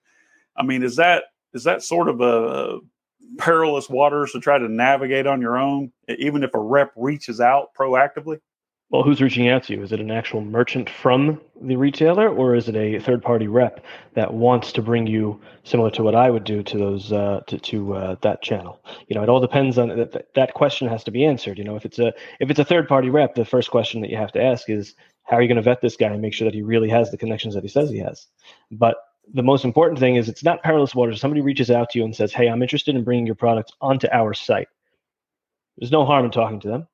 I 0.55 0.63
mean, 0.63 0.83
is 0.83 0.97
that 0.97 1.25
is 1.55 1.65
that 1.65 1.83
sort 1.83 2.09
of 2.09 2.21
a 2.21 2.79
perilous 3.39 3.89
waters 3.89 4.33
to 4.33 4.41
try 4.41 4.59
to 4.59 4.69
navigate 4.69 5.27
on 5.27 5.41
your 5.41 5.57
own, 5.57 5.93
even 6.09 6.43
if 6.43 6.55
a 6.55 6.61
rep 6.61 6.93
reaches 6.97 7.41
out 7.41 7.69
proactively? 7.79 8.39
Well, 8.91 9.03
who's 9.03 9.23
reaching 9.23 9.49
out 9.49 9.63
to 9.65 9.73
you? 9.73 9.83
Is 9.83 9.91
it 9.93 10.01
an 10.01 10.11
actual 10.11 10.43
merchant 10.43 10.91
from 10.91 11.41
the 11.63 11.77
retailer, 11.77 12.29
or 12.29 12.55
is 12.55 12.69
it 12.69 12.77
a 12.77 12.99
third-party 12.99 13.47
rep 13.47 13.83
that 14.13 14.35
wants 14.35 14.71
to 14.73 14.83
bring 14.83 15.07
you, 15.07 15.41
similar 15.65 15.91
to 15.93 16.03
what 16.03 16.15
I 16.15 16.29
would 16.29 16.45
do 16.45 16.63
to 16.63 16.77
those 16.77 17.11
uh, 17.11 17.41
to, 17.47 17.59
to 17.59 17.95
uh, 17.95 18.17
that 18.21 18.43
channel? 18.43 18.85
You 19.09 19.17
know, 19.17 19.23
it 19.23 19.31
all 19.31 19.41
depends 19.41 19.79
on 19.79 19.89
that. 19.89 20.35
That 20.35 20.53
question 20.53 20.89
has 20.89 21.05
to 21.05 21.11
be 21.11 21.25
answered. 21.25 21.57
You 21.57 21.65
know, 21.65 21.75
if 21.75 21.87
it's 21.87 21.99
a 21.99 22.13
if 22.39 22.51
it's 22.51 22.59
a 22.59 22.67
third-party 22.67 23.09
rep, 23.09 23.35
the 23.35 23.47
first 23.47 23.71
question 23.71 24.03
that 24.03 24.11
you 24.11 24.19
have 24.19 24.33
to 24.33 24.43
ask 24.43 24.69
is, 24.69 24.95
how 25.25 25.39
are 25.39 25.43
you 25.43 25.49
going 25.49 25.57
to 25.57 25.63
vet 25.63 25.81
this 25.81 25.97
guy 25.97 26.09
and 26.09 26.21
make 26.21 26.35
sure 26.35 26.45
that 26.45 26.55
he 26.55 26.61
really 26.61 26.91
has 26.91 27.11
the 27.11 27.17
connections 27.17 27.55
that 27.55 27.63
he 27.63 27.71
says 27.71 27.89
he 27.89 27.97
has? 28.01 28.27
But 28.71 28.97
the 29.33 29.43
most 29.43 29.65
important 29.65 29.99
thing 29.99 30.17
is 30.17 30.29
it's 30.29 30.45
not 30.45 30.63
perilous 30.63 30.95
waters. 30.95 31.21
Somebody 31.21 31.41
reaches 31.41 31.71
out 31.71 31.91
to 31.91 31.99
you 31.99 32.05
and 32.05 32.15
says, 32.15 32.33
Hey, 32.33 32.49
I'm 32.49 32.63
interested 32.63 32.95
in 32.95 33.05
bringing 33.05 33.27
your 33.27 33.35
products 33.35 33.73
onto 33.81 34.09
our 34.13 34.35
site. 34.35 34.69
There's 35.79 35.93
no 35.93 36.05
harm 36.05 36.25
in 36.25 36.31
talking 36.31 36.61
to 36.61 36.69
them, 36.69 36.87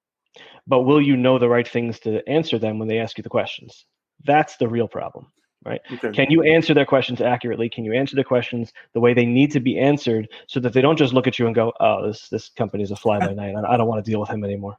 but 0.67 0.83
will 0.83 1.01
you 1.01 1.17
know 1.17 1.39
the 1.39 1.49
right 1.49 1.67
things 1.67 1.99
to 2.01 2.27
answer 2.29 2.59
them 2.59 2.79
when 2.79 2.89
they 2.89 2.99
ask 2.99 3.19
you 3.19 3.23
the 3.23 3.29
questions? 3.29 3.87
That's 4.25 4.57
the 4.57 4.69
real 4.69 4.89
problem, 4.89 5.27
right? 5.65 5.81
Okay. 5.93 6.13
Can 6.13 6.31
you 6.31 6.43
answer 6.43 6.75
their 6.75 6.87
questions 6.87 7.21
accurately? 7.21 7.69
Can 7.69 7.85
you 7.85 7.93
answer 7.93 8.15
their 8.15 8.25
questions 8.25 8.73
the 8.95 9.01
way 9.01 9.15
they 9.15 9.27
need 9.27 9.51
to 9.53 9.61
be 9.61 9.79
answered 9.79 10.29
so 10.47 10.61
that 10.61 10.73
they 10.73 10.81
don't 10.81 10.99
just 10.99 11.13
look 11.13 11.27
at 11.27 11.39
you 11.39 11.47
and 11.47 11.55
go, 11.55 11.73
Oh, 11.81 12.07
this, 12.07 12.29
this 12.29 12.51
company's 12.51 12.91
a 12.91 12.97
fly 12.97 13.19
by 13.19 13.33
night. 13.33 13.55
I 13.69 13.77
don't 13.77 13.89
want 13.89 14.05
to 14.05 14.11
deal 14.11 14.21
with 14.21 14.31
him 14.31 14.45
anymore. 14.45 14.77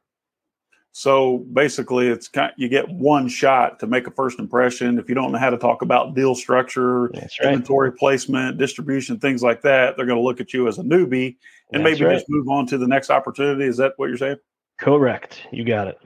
So 0.91 1.45
basically, 1.53 2.07
it's 2.07 2.27
kind, 2.27 2.51
you 2.57 2.67
get 2.67 2.89
one 2.89 3.27
shot 3.27 3.79
to 3.79 3.87
make 3.87 4.07
a 4.07 4.11
first 4.11 4.39
impression. 4.39 4.97
If 4.97 5.07
you 5.07 5.15
don't 5.15 5.31
know 5.31 5.37
how 5.37 5.49
to 5.49 5.57
talk 5.57 5.81
about 5.81 6.15
deal 6.15 6.35
structure, 6.35 7.03
right. 7.03 7.29
inventory 7.43 7.91
placement, 7.91 8.57
distribution, 8.57 9.19
things 9.19 9.43
like 9.43 9.61
that, 9.61 9.95
they're 9.95 10.07
going 10.07 10.17
to 10.17 10.23
look 10.23 10.41
at 10.41 10.53
you 10.53 10.67
as 10.67 10.79
a 10.79 10.83
newbie 10.83 11.37
and 11.71 11.85
That's 11.85 11.99
maybe 11.99 12.05
right. 12.05 12.15
just 12.15 12.25
move 12.29 12.49
on 12.49 12.65
to 12.67 12.77
the 12.77 12.87
next 12.87 13.09
opportunity. 13.09 13.65
Is 13.65 13.77
that 13.77 13.93
what 13.97 14.07
you're 14.07 14.17
saying? 14.17 14.37
Correct. 14.77 15.43
You 15.51 15.63
got 15.63 15.87
it. 15.87 16.01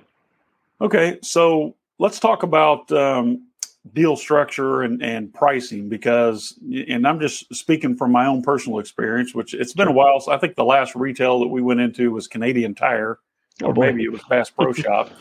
Okay, 0.81 1.17
so 1.21 1.75
let's 1.99 2.19
talk 2.19 2.43
about 2.43 2.91
um, 2.91 3.47
deal 3.93 4.15
structure 4.15 4.81
and, 4.81 5.01
and 5.01 5.33
pricing 5.33 5.87
because, 5.87 6.59
and 6.87 7.07
I'm 7.07 7.19
just 7.19 7.53
speaking 7.55 7.95
from 7.95 8.11
my 8.11 8.25
own 8.25 8.41
personal 8.41 8.79
experience, 8.79 9.33
which 9.33 9.53
it's 9.53 9.73
been 9.73 9.87
a 9.87 9.93
while. 9.93 10.19
So 10.19 10.33
I 10.33 10.37
think 10.37 10.55
the 10.55 10.65
last 10.65 10.95
retail 10.95 11.39
that 11.39 11.47
we 11.47 11.61
went 11.61 11.79
into 11.79 12.11
was 12.11 12.27
Canadian 12.27 12.75
Tire 12.75 13.19
or 13.61 13.71
oh, 13.71 13.73
maybe 13.73 14.03
it 14.03 14.11
was 14.11 14.21
Bass 14.29 14.49
Pro 14.49 14.73
Shop. 14.73 15.11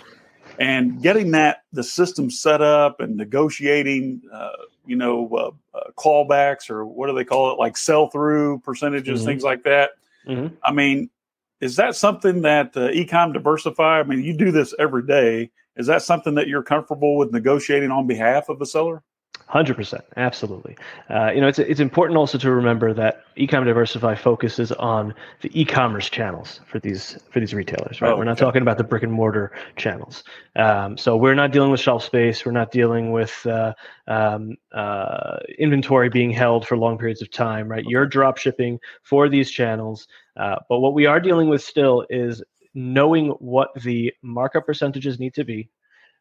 And 0.59 1.03
getting 1.03 1.31
that 1.33 1.65
the 1.73 1.83
system 1.83 2.31
set 2.31 2.61
up 2.61 3.01
and 3.01 3.17
negotiating, 3.17 4.23
uh, 4.33 4.51
you 4.87 4.97
know, 4.97 5.29
uh, 5.75 5.79
uh, 5.79 5.91
callbacks 5.97 6.71
or 6.71 6.85
what 6.85 7.07
do 7.07 7.15
they 7.15 7.25
call 7.25 7.53
it, 7.53 7.59
like 7.59 7.77
sell 7.77 8.09
through 8.09 8.61
percentages, 8.61 9.21
mm-hmm. 9.21 9.29
things 9.29 9.43
like 9.43 9.65
that. 9.65 9.91
Mm-hmm. 10.27 10.55
I 10.63 10.73
mean, 10.73 11.11
is 11.61 11.77
that 11.77 11.97
something 11.97 12.43
that 12.43 12.77
uh, 12.77 12.89
Ecom 12.89 13.33
Diversify? 13.33 14.01
I 14.01 14.03
mean, 14.03 14.23
you 14.23 14.37
do 14.37 14.51
this 14.51 14.75
every 14.79 15.07
day. 15.07 15.51
Is 15.77 15.87
that 15.87 16.03
something 16.03 16.35
that 16.35 16.49
you're 16.49 16.63
comfortable 16.63 17.17
with 17.17 17.33
negotiating 17.33 17.91
on 17.91 18.07
behalf 18.07 18.49
of 18.49 18.61
a 18.61 18.67
seller? 18.67 19.03
Hundred 19.53 19.75
percent, 19.75 20.03
absolutely. 20.17 20.79
Uh, 21.11 21.31
you 21.31 21.43
know, 21.43 21.47
it's 21.47 21.59
it's 21.59 21.79
important 21.79 22.17
also 22.17 22.39
to 22.39 22.51
remember 22.51 22.95
that 22.95 23.25
Ecom 23.37 23.67
Diversify 23.67 24.15
focuses 24.15 24.73
on 24.73 25.13
the 25.43 25.51
e-commerce 25.61 26.09
channels 26.09 26.61
for 26.67 26.79
these 26.79 27.19
for 27.31 27.39
these 27.39 27.53
retailers, 27.53 28.01
right? 28.01 28.13
Oh, 28.13 28.17
we're 28.17 28.25
not 28.25 28.39
okay. 28.39 28.47
talking 28.47 28.63
about 28.63 28.79
the 28.79 28.85
brick 28.85 29.03
and 29.03 29.13
mortar 29.13 29.53
channels. 29.77 30.25
Um, 30.57 30.97
so 30.97 31.19
we're 31.19 31.35
not 31.35 31.53
dealing 31.53 31.71
with 31.71 31.81
shelf 31.81 32.03
space. 32.03 32.47
We're 32.47 32.53
not 32.53 32.71
dealing 32.71 33.13
with 33.13 33.45
uh, 33.45 33.75
um, 34.07 34.57
uh, 34.73 35.41
inventory 35.59 36.09
being 36.09 36.31
held 36.31 36.67
for 36.67 36.79
long 36.79 36.97
periods 36.97 37.21
of 37.21 37.31
time, 37.31 37.69
right? 37.69 37.85
You're 37.87 38.07
drop 38.07 38.39
shipping 38.39 38.79
for 39.03 39.29
these 39.29 39.51
channels, 39.51 40.09
uh, 40.35 40.57
but 40.71 40.79
what 40.79 40.95
we 40.95 41.05
are 41.05 41.21
dealing 41.21 41.51
with 41.51 41.63
still 41.63 42.07
is 42.09 42.43
knowing 42.73 43.29
what 43.33 43.69
the 43.83 44.15
markup 44.23 44.65
percentages 44.65 45.21
need 45.21 45.35
to 45.35 45.45
be, 45.45 45.69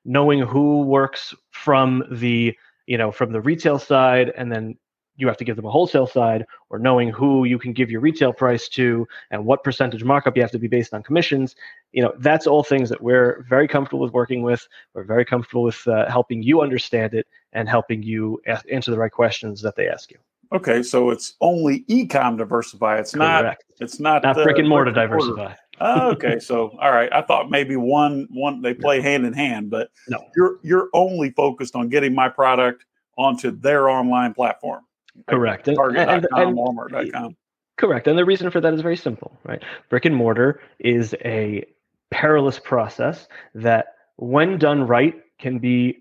knowing 0.03 0.41
who 0.41 0.81
works 0.81 1.33
from 1.51 2.03
the 2.11 2.53
you 2.91 2.98
know, 2.98 3.10
from 3.10 3.31
the 3.31 3.39
retail 3.39 3.79
side, 3.79 4.33
and 4.36 4.51
then 4.51 4.77
you 5.15 5.25
have 5.25 5.38
to 5.38 5.45
give 5.45 5.55
them 5.55 5.63
a 5.63 5.71
wholesale 5.71 6.05
side, 6.05 6.45
or 6.69 6.77
knowing 6.77 7.07
who 7.07 7.45
you 7.45 7.57
can 7.57 7.71
give 7.71 7.89
your 7.89 8.01
retail 8.01 8.33
price 8.33 8.67
to 8.67 9.07
and 9.29 9.45
what 9.45 9.63
percentage 9.63 10.03
markup 10.03 10.36
you 10.36 10.41
have 10.41 10.51
to 10.51 10.60
be 10.60 10.67
based 10.67 10.93
on 10.93 11.01
commissions. 11.01 11.55
You 11.93 12.03
know, 12.03 12.12
that's 12.19 12.48
all 12.48 12.63
things 12.63 12.89
that 12.89 13.01
we're 13.01 13.45
very 13.48 13.65
comfortable 13.65 14.03
with 14.03 14.12
working 14.12 14.41
with. 14.41 14.67
We're 14.93 15.05
very 15.05 15.24
comfortable 15.24 15.63
with 15.63 15.88
uh, 15.88 16.10
helping 16.10 16.43
you 16.43 16.60
understand 16.60 17.13
it 17.13 17.27
and 17.53 17.69
helping 17.69 18.03
you 18.03 18.41
ask, 18.45 18.65
answer 18.69 18.91
the 18.91 19.00
right 19.00 19.12
questions 19.12 19.62
that 19.62 19.77
they 19.77 19.88
ask 19.88 20.12
you. 20.12 20.17
Okay, 20.51 20.83
so 20.83 21.12
it's 21.12 21.36
only 21.39 21.86
ecom 21.86 22.38
diversify. 22.38 22.98
It's 22.98 23.13
Correct. 23.13 23.63
not. 23.69 23.86
It's 23.86 24.01
not 24.01 24.24
not 24.24 24.36
brick 24.36 24.57
and 24.57 24.67
mortar 24.67 24.91
diversify. 24.91 25.53
Oh, 25.81 26.11
okay, 26.11 26.39
so 26.39 26.77
all 26.79 26.91
right. 26.91 27.11
I 27.11 27.21
thought 27.21 27.50
maybe 27.50 27.75
one 27.75 28.27
one 28.31 28.61
they 28.61 28.73
play 28.73 28.97
no. 28.97 29.03
hand 29.03 29.25
in 29.25 29.33
hand, 29.33 29.69
but 29.69 29.89
no, 30.07 30.19
you're 30.35 30.59
you're 30.63 30.89
only 30.93 31.31
focused 31.31 31.75
on 31.75 31.89
getting 31.89 32.13
my 32.13 32.29
product 32.29 32.85
onto 33.17 33.51
their 33.51 33.89
online 33.89 34.33
platform. 34.33 34.83
Correct. 35.27 35.67
Like 35.67 35.75
Target.com, 35.75 36.55
Walmart.com. 36.55 37.35
Correct. 37.77 38.07
And 38.07 38.17
the 38.17 38.25
reason 38.25 38.51
for 38.51 38.61
that 38.61 38.73
is 38.73 38.81
very 38.81 38.97
simple, 38.97 39.38
right? 39.43 39.63
Brick 39.89 40.05
and 40.05 40.15
mortar 40.15 40.61
is 40.79 41.15
a 41.25 41.65
perilous 42.11 42.59
process 42.59 43.27
that, 43.55 43.95
when 44.17 44.57
done 44.57 44.85
right, 44.85 45.15
can 45.39 45.57
be 45.57 45.97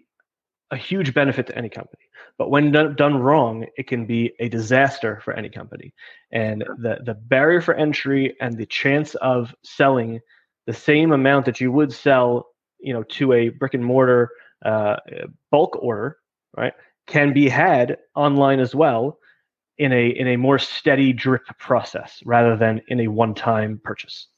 a 0.71 0.77
huge 0.77 1.15
benefit 1.15 1.47
to 1.47 1.57
any 1.57 1.69
company. 1.69 2.03
But 2.41 2.49
when 2.49 2.73
done, 2.73 2.97
done 2.97 3.19
wrong, 3.19 3.67
it 3.77 3.87
can 3.87 4.07
be 4.07 4.33
a 4.39 4.49
disaster 4.49 5.21
for 5.23 5.35
any 5.35 5.51
company. 5.51 5.93
And 6.33 6.63
the, 6.79 6.97
the 7.05 7.13
barrier 7.13 7.61
for 7.61 7.75
entry 7.75 8.35
and 8.41 8.57
the 8.57 8.65
chance 8.65 9.15
of 9.17 9.55
selling 9.63 10.21
the 10.65 10.73
same 10.73 11.13
amount 11.13 11.45
that 11.45 11.61
you 11.61 11.71
would 11.71 11.93
sell, 11.93 12.47
you 12.79 12.95
know, 12.95 13.03
to 13.03 13.35
a 13.35 13.51
brick 13.51 13.75
and 13.75 13.85
mortar 13.85 14.31
uh, 14.65 14.97
bulk 15.51 15.77
order, 15.83 16.17
right, 16.57 16.73
can 17.07 17.35
be 17.35 17.47
had 17.47 17.99
online 18.15 18.59
as 18.59 18.75
well 18.75 19.19
in 19.77 19.93
a 19.93 20.09
in 20.09 20.29
a 20.29 20.37
more 20.37 20.59
steady 20.59 21.13
drip 21.13 21.45
process 21.59 22.23
rather 22.25 22.57
than 22.57 22.81
in 22.89 23.01
a 23.01 23.09
one-time 23.09 23.79
purchase. 23.85 24.29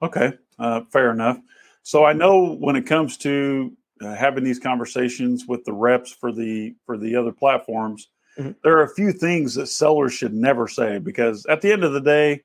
Okay, 0.00 0.34
uh, 0.60 0.82
fair 0.92 1.10
enough. 1.10 1.40
So 1.82 2.04
I 2.04 2.12
know 2.12 2.54
when 2.54 2.76
it 2.76 2.86
comes 2.86 3.16
to 3.16 3.76
uh, 4.00 4.14
having 4.14 4.44
these 4.44 4.58
conversations 4.58 5.46
with 5.46 5.64
the 5.64 5.72
reps 5.72 6.12
for 6.12 6.32
the 6.32 6.74
for 6.86 6.96
the 6.96 7.16
other 7.16 7.32
platforms, 7.32 8.08
mm-hmm. 8.38 8.52
there 8.64 8.78
are 8.78 8.84
a 8.84 8.94
few 8.94 9.12
things 9.12 9.54
that 9.54 9.66
sellers 9.66 10.12
should 10.12 10.34
never 10.34 10.66
say 10.66 10.98
because 10.98 11.44
at 11.46 11.60
the 11.60 11.72
end 11.72 11.84
of 11.84 11.92
the 11.92 12.00
day, 12.00 12.42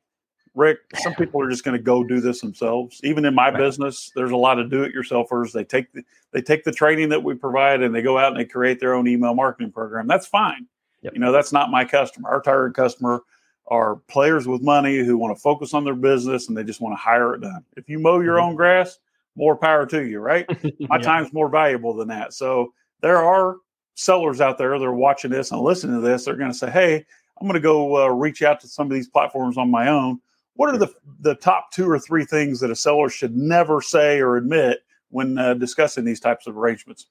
Rick, 0.53 0.79
some 0.95 1.13
people 1.17 1.41
are 1.41 1.50
just 1.50 1.63
going 1.63 1.77
to 1.77 1.83
go 1.83 2.03
do 2.03 2.19
this 2.19 2.41
themselves. 2.41 3.00
Even 3.03 3.25
in 3.25 3.35
my 3.35 3.50
right. 3.50 3.57
business, 3.57 4.12
there's 4.15 4.31
a 4.31 4.38
lot 4.38 4.59
of 4.59 4.69
do-it-yourselfers. 4.69 5.51
They 5.51 5.63
take 5.63 5.91
the, 5.93 6.03
they 6.31 6.41
take 6.41 6.63
the 6.63 6.71
training 6.71 7.09
that 7.09 7.24
we 7.24 7.35
provide 7.35 7.81
and 7.81 7.93
they 7.93 8.01
go 8.01 8.17
out 8.17 8.31
and 8.31 8.39
they 8.39 8.45
create 8.45 8.79
their 8.79 8.93
own 8.93 9.07
email 9.07 9.33
marketing 9.33 9.71
program. 9.71 10.07
That's 10.07 10.27
fine. 10.27 10.67
Yep. 11.01 11.13
You 11.13 11.19
know, 11.19 11.31
that's 11.31 11.53
not 11.53 11.69
my 11.69 11.85
customer. 11.85 12.29
Our 12.29 12.41
target 12.41 12.75
customer 12.75 13.21
are 13.67 13.97
players 14.07 14.47
with 14.47 14.62
money 14.62 14.97
who 14.97 15.17
want 15.17 15.35
to 15.35 15.41
focus 15.41 15.74
on 15.74 15.83
their 15.83 15.95
business 15.95 16.47
and 16.47 16.57
they 16.57 16.63
just 16.63 16.81
want 16.81 16.93
to 16.93 16.97
hire 16.97 17.35
it 17.35 17.41
done. 17.41 17.63
If 17.75 17.89
you 17.89 18.00
mow 18.00 18.19
your 18.19 18.38
mm-hmm. 18.38 18.50
own 18.50 18.55
grass, 18.55 18.97
more 19.36 19.56
power 19.56 19.86
to 19.88 20.06
you, 20.06 20.20
right? 20.20 20.46
My 20.80 20.98
yeah. 20.98 21.01
time's 21.01 21.34
more 21.34 21.50
valuable 21.50 21.94
than 21.94 22.08
that. 22.10 22.34
So 22.34 22.74
there 23.01 23.18
are 23.18 23.58
sellers 23.96 24.42
out 24.42 24.58
there 24.58 24.77
that 24.77 24.86
are 24.86 24.94
watching 24.94 25.32
this 25.32 25.51
and 25.51 25.62
listening 25.62 26.01
to 26.01 26.08
this. 26.08 26.25
They're 26.25 26.36
going 26.36 26.51
to 26.51 26.58
say, 26.58 26.70
"Hey, 26.70 27.06
I'm 27.39 27.48
going 27.48 27.54
to 27.54 27.60
go 27.60 28.04
uh, 28.04 28.08
reach 28.08 28.42
out 28.42 28.60
to 28.62 28.68
some 28.68 28.88
of 28.88 28.94
these 28.94 29.10
platforms 29.10 29.58
on 29.58 29.70
my 29.70 29.88
own." 29.89 30.20
What 30.56 30.74
are 30.74 30.77
the 30.77 30.94
the 31.20 31.36
top 31.36 31.72
two 31.72 31.89
or 31.89 32.00
three 32.00 32.25
things 32.25 32.60
that 32.62 32.72
a 32.72 32.75
seller 32.75 33.10
should 33.10 33.36
never 33.36 33.82
say 33.82 34.20
or 34.20 34.38
admit 34.38 34.80
when 35.10 35.38
uh, 35.38 35.54
discussing 35.56 36.06
these 36.06 36.20
types 36.20 36.48
of 36.48 36.58
arrangements? 36.58 37.08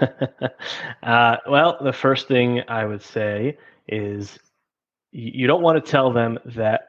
uh, 1.02 1.36
well, 1.48 1.78
the 1.82 1.92
first 1.92 2.28
thing 2.28 2.62
I 2.68 2.84
would 2.84 3.02
say 3.02 3.56
is 3.88 4.38
you 5.10 5.46
don't 5.46 5.62
want 5.62 5.82
to 5.82 5.90
tell 5.90 6.12
them 6.12 6.38
that 6.44 6.88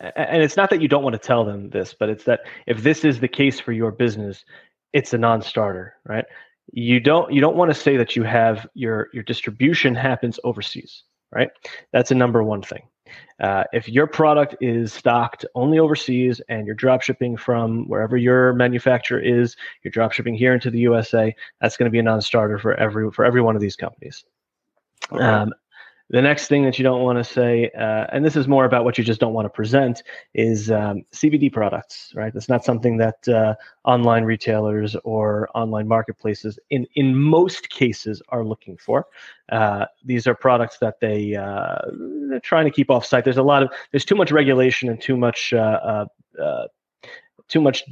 and 0.00 0.42
it's 0.42 0.56
not 0.56 0.70
that 0.70 0.82
you 0.82 0.88
don't 0.88 1.02
want 1.02 1.14
to 1.14 1.18
tell 1.18 1.44
them 1.44 1.70
this, 1.70 1.94
but 1.98 2.08
it's 2.08 2.24
that 2.24 2.40
if 2.66 2.82
this 2.82 3.04
is 3.04 3.20
the 3.20 3.28
case 3.28 3.58
for 3.58 3.72
your 3.72 3.90
business, 3.90 4.44
it's 4.92 5.12
a 5.14 5.18
non-starter, 5.18 5.94
right? 6.04 6.24
You 6.72 7.00
don't 7.00 7.32
you 7.32 7.40
don't 7.40 7.56
want 7.56 7.70
to 7.72 7.80
say 7.80 7.96
that 7.96 8.16
you 8.16 8.22
have 8.24 8.66
your 8.74 9.08
your 9.12 9.22
distribution 9.22 9.94
happens 9.94 10.38
overseas, 10.44 11.04
right? 11.32 11.48
That's 11.92 12.10
a 12.10 12.14
number 12.14 12.42
one 12.42 12.62
thing. 12.62 12.82
Uh, 13.40 13.64
if 13.72 13.88
your 13.88 14.06
product 14.06 14.56
is 14.60 14.92
stocked 14.92 15.44
only 15.54 15.78
overseas 15.78 16.40
and 16.48 16.66
you're 16.66 16.74
drop 16.74 17.02
shipping 17.02 17.36
from 17.36 17.86
wherever 17.88 18.16
your 18.16 18.52
manufacturer 18.54 19.20
is, 19.20 19.56
you're 19.82 19.92
drop 19.92 20.12
shipping 20.12 20.34
here 20.34 20.54
into 20.54 20.70
the 20.70 20.80
USA, 20.80 21.34
that's 21.60 21.76
going 21.76 21.84
to 21.84 21.90
be 21.90 22.00
a 22.00 22.02
non-starter 22.02 22.58
for 22.58 22.74
every 22.74 23.10
for 23.12 23.24
every 23.24 23.40
one 23.40 23.54
of 23.54 23.62
these 23.62 23.76
companies. 23.76 24.24
Um, 25.12 25.52
the 26.08 26.22
next 26.22 26.46
thing 26.46 26.64
that 26.64 26.78
you 26.78 26.84
don't 26.84 27.02
want 27.02 27.18
to 27.18 27.24
say, 27.24 27.68
uh, 27.76 28.06
and 28.12 28.24
this 28.24 28.36
is 28.36 28.46
more 28.46 28.64
about 28.64 28.84
what 28.84 28.96
you 28.96 29.02
just 29.02 29.18
don't 29.18 29.32
want 29.32 29.46
to 29.46 29.50
present, 29.50 30.04
is 30.34 30.70
um, 30.70 31.02
CBD 31.12 31.52
products, 31.52 32.12
right? 32.14 32.32
That's 32.32 32.48
not 32.48 32.64
something 32.64 32.96
that 32.98 33.26
uh, 33.28 33.54
online 33.84 34.24
retailers 34.24 34.94
or 35.02 35.48
online 35.54 35.88
marketplaces, 35.88 36.58
in 36.70 36.86
in 36.94 37.16
most 37.16 37.70
cases, 37.70 38.22
are 38.28 38.44
looking 38.44 38.76
for. 38.76 39.06
Uh, 39.50 39.86
these 40.04 40.28
are 40.28 40.34
products 40.34 40.78
that 40.78 41.00
they 41.00 41.34
uh, 41.34 41.78
they're 42.28 42.40
trying 42.40 42.66
to 42.66 42.70
keep 42.70 42.90
off 42.90 43.04
site. 43.04 43.24
There's 43.24 43.36
a 43.36 43.42
lot 43.42 43.64
of 43.64 43.72
there's 43.90 44.04
too 44.04 44.16
much 44.16 44.30
regulation 44.30 44.88
and 44.88 45.00
too 45.00 45.16
much 45.16 45.52
uh, 45.52 46.06
uh, 46.40 46.66
too 47.48 47.60
much 47.60 47.82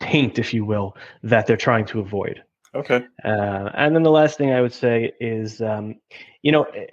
taint, 0.00 0.38
if 0.38 0.52
you 0.52 0.64
will, 0.64 0.96
that 1.22 1.46
they're 1.46 1.56
trying 1.56 1.86
to 1.86 2.00
avoid. 2.00 2.42
Okay. 2.76 3.04
Uh, 3.24 3.70
and 3.74 3.94
then 3.94 4.02
the 4.02 4.10
last 4.10 4.38
thing 4.38 4.52
I 4.52 4.60
would 4.60 4.72
say 4.72 5.12
is, 5.20 5.60
um, 5.60 5.96
you 6.42 6.52
know, 6.52 6.64
eh, 6.64 6.86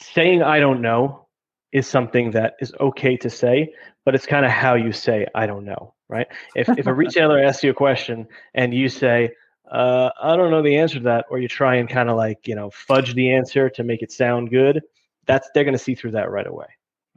saying 0.00 0.42
I 0.42 0.60
don't 0.60 0.82
know 0.82 1.26
is 1.72 1.86
something 1.86 2.32
that 2.32 2.54
is 2.60 2.72
okay 2.80 3.16
to 3.18 3.30
say, 3.30 3.72
but 4.04 4.14
it's 4.14 4.26
kind 4.26 4.44
of 4.44 4.50
how 4.50 4.74
you 4.74 4.92
say 4.92 5.26
I 5.34 5.46
don't 5.46 5.64
know, 5.64 5.94
right? 6.08 6.26
If 6.54 6.68
if 6.68 6.86
a 6.86 6.94
retailer 7.02 7.42
asks 7.42 7.64
you 7.64 7.70
a 7.70 7.74
question 7.74 8.26
and 8.54 8.74
you 8.74 8.88
say 8.88 9.32
uh, 9.70 10.10
I 10.20 10.36
don't 10.36 10.50
know 10.50 10.62
the 10.62 10.76
answer 10.76 10.98
to 10.98 11.04
that, 11.04 11.26
or 11.30 11.38
you 11.38 11.48
try 11.48 11.76
and 11.76 11.88
kind 11.88 12.10
of 12.10 12.16
like 12.16 12.46
you 12.46 12.54
know 12.54 12.70
fudge 12.70 13.14
the 13.14 13.32
answer 13.32 13.70
to 13.70 13.84
make 13.84 14.02
it 14.02 14.12
sound 14.12 14.50
good, 14.50 14.82
that's 15.26 15.48
they're 15.54 15.64
going 15.64 15.76
to 15.76 15.78
see 15.78 15.94
through 15.94 16.12
that 16.12 16.30
right 16.30 16.46
away. 16.46 16.66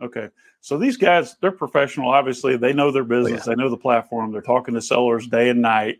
Okay. 0.01 0.29
So 0.61 0.77
these 0.77 0.95
guys, 0.95 1.35
they're 1.41 1.51
professional. 1.51 2.09
Obviously, 2.09 2.55
they 2.55 2.71
know 2.71 2.91
their 2.91 3.03
business. 3.03 3.47
Oh, 3.47 3.51
yeah. 3.51 3.55
They 3.55 3.61
know 3.61 3.69
the 3.69 3.77
platform. 3.77 4.31
They're 4.31 4.41
talking 4.41 4.75
to 4.75 4.81
sellers 4.81 5.27
day 5.27 5.49
and 5.49 5.61
night. 5.61 5.97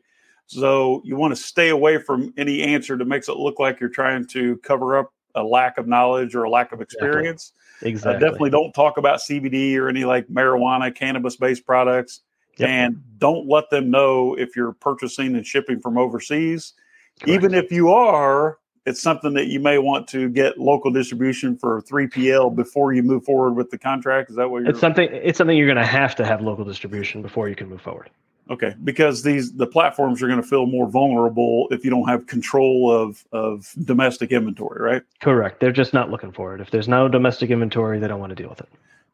So 0.53 1.01
you 1.03 1.15
want 1.15 1.35
to 1.35 1.41
stay 1.41 1.69
away 1.69 1.97
from 1.97 2.33
any 2.37 2.61
answer 2.61 2.97
that 2.97 3.05
makes 3.05 3.29
it 3.29 3.37
look 3.37 3.59
like 3.59 3.79
you're 3.79 3.89
trying 3.89 4.25
to 4.27 4.57
cover 4.57 4.97
up 4.97 5.13
a 5.35 5.43
lack 5.43 5.77
of 5.77 5.87
knowledge 5.87 6.35
or 6.35 6.43
a 6.43 6.49
lack 6.49 6.71
of 6.71 6.81
experience. 6.81 7.53
Exactly. 7.81 8.15
Uh, 8.15 8.19
definitely 8.19 8.49
don't 8.51 8.73
talk 8.73 8.97
about 8.97 9.19
CBD 9.19 9.77
or 9.77 9.89
any 9.89 10.05
like 10.05 10.27
marijuana, 10.27 10.93
cannabis 10.93 11.35
based 11.35 11.65
products. 11.65 12.21
Yep. 12.57 12.69
And 12.69 13.03
don't 13.17 13.47
let 13.47 13.69
them 13.71 13.89
know 13.89 14.35
if 14.35 14.55
you're 14.55 14.73
purchasing 14.73 15.35
and 15.35 15.45
shipping 15.45 15.79
from 15.79 15.97
overseas. 15.97 16.73
Correct. 17.19 17.29
Even 17.29 17.53
if 17.53 17.71
you 17.71 17.91
are, 17.91 18.59
it's 18.85 19.01
something 19.01 19.33
that 19.33 19.47
you 19.47 19.59
may 19.59 19.77
want 19.77 20.07
to 20.09 20.29
get 20.29 20.59
local 20.59 20.91
distribution 20.91 21.57
for 21.57 21.81
3PL 21.81 22.55
before 22.55 22.93
you 22.93 23.01
move 23.01 23.23
forward 23.23 23.53
with 23.53 23.71
the 23.71 23.77
contract. 23.77 24.29
Is 24.29 24.35
that 24.35 24.49
what 24.49 24.61
you're? 24.61 24.71
It's 24.71 24.79
something. 24.79 25.09
It's 25.11 25.37
something 25.37 25.57
you're 25.57 25.67
going 25.67 25.77
to 25.77 25.85
have 25.85 26.15
to 26.17 26.25
have 26.25 26.41
local 26.41 26.65
distribution 26.65 27.21
before 27.21 27.49
you 27.49 27.55
can 27.55 27.69
move 27.69 27.81
forward. 27.81 28.09
Okay, 28.53 28.75
because 28.83 29.23
these 29.23 29.51
the 29.53 29.65
platforms 29.65 30.21
are 30.21 30.27
going 30.27 30.39
to 30.39 30.47
feel 30.47 30.67
more 30.67 30.87
vulnerable 30.87 31.67
if 31.71 31.83
you 31.83 31.89
don't 31.89 32.07
have 32.07 32.27
control 32.27 32.91
of 32.91 33.25
of 33.31 33.73
domestic 33.83 34.31
inventory, 34.31 34.79
right? 34.79 35.01
Correct. 35.21 35.59
They're 35.59 35.71
just 35.71 35.91
not 35.91 36.11
looking 36.11 36.31
for 36.31 36.53
it. 36.53 36.61
If 36.61 36.69
there's 36.69 36.87
no 36.87 37.07
domestic 37.07 37.49
inventory, 37.49 37.97
they 37.97 38.07
don't 38.07 38.19
want 38.19 38.29
to 38.29 38.35
deal 38.35 38.49
with 38.49 38.61
it. 38.61 38.69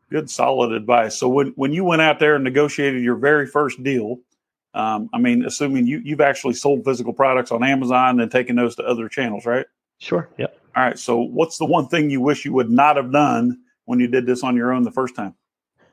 Good, 0.10 0.30
solid 0.30 0.74
advice. 0.74 1.18
So 1.18 1.30
when 1.30 1.54
when 1.56 1.72
you 1.72 1.86
went 1.86 2.02
out 2.02 2.20
there 2.20 2.36
and 2.36 2.44
negotiated 2.44 3.02
your 3.02 3.16
very 3.16 3.48
first 3.48 3.82
deal, 3.82 4.20
um, 4.74 5.10
I 5.14 5.20
mean, 5.20 5.46
assuming 5.46 5.88
you 5.88 6.02
you've 6.04 6.20
actually 6.20 6.56
sold 6.56 6.84
physical 6.84 7.14
products 7.14 7.50
on 7.50 7.64
Amazon 7.64 8.20
and 8.20 8.30
taken 8.30 8.58
those 8.58 8.76
to 8.76 8.84
other 8.84 9.08
channels, 9.08 9.46
right? 9.46 9.68
Sure. 10.00 10.28
Yep. 10.38 10.60
All 10.76 10.84
right. 10.84 11.00
So 11.00 11.22
what's 11.22 11.60
the 11.60 11.66
one 11.66 11.88
thing 11.88 12.10
you 12.10 12.20
wish 12.20 12.44
you 12.44 12.52
would 12.52 12.70
not 12.70 12.98
have 12.98 13.14
done 13.14 13.58
when 13.86 14.02
you 14.02 14.08
did 14.08 14.26
this 14.26 14.44
on 14.44 14.58
your 14.58 14.74
own 14.74 14.84
the 14.84 14.92
first 14.92 15.16
time? 15.16 15.34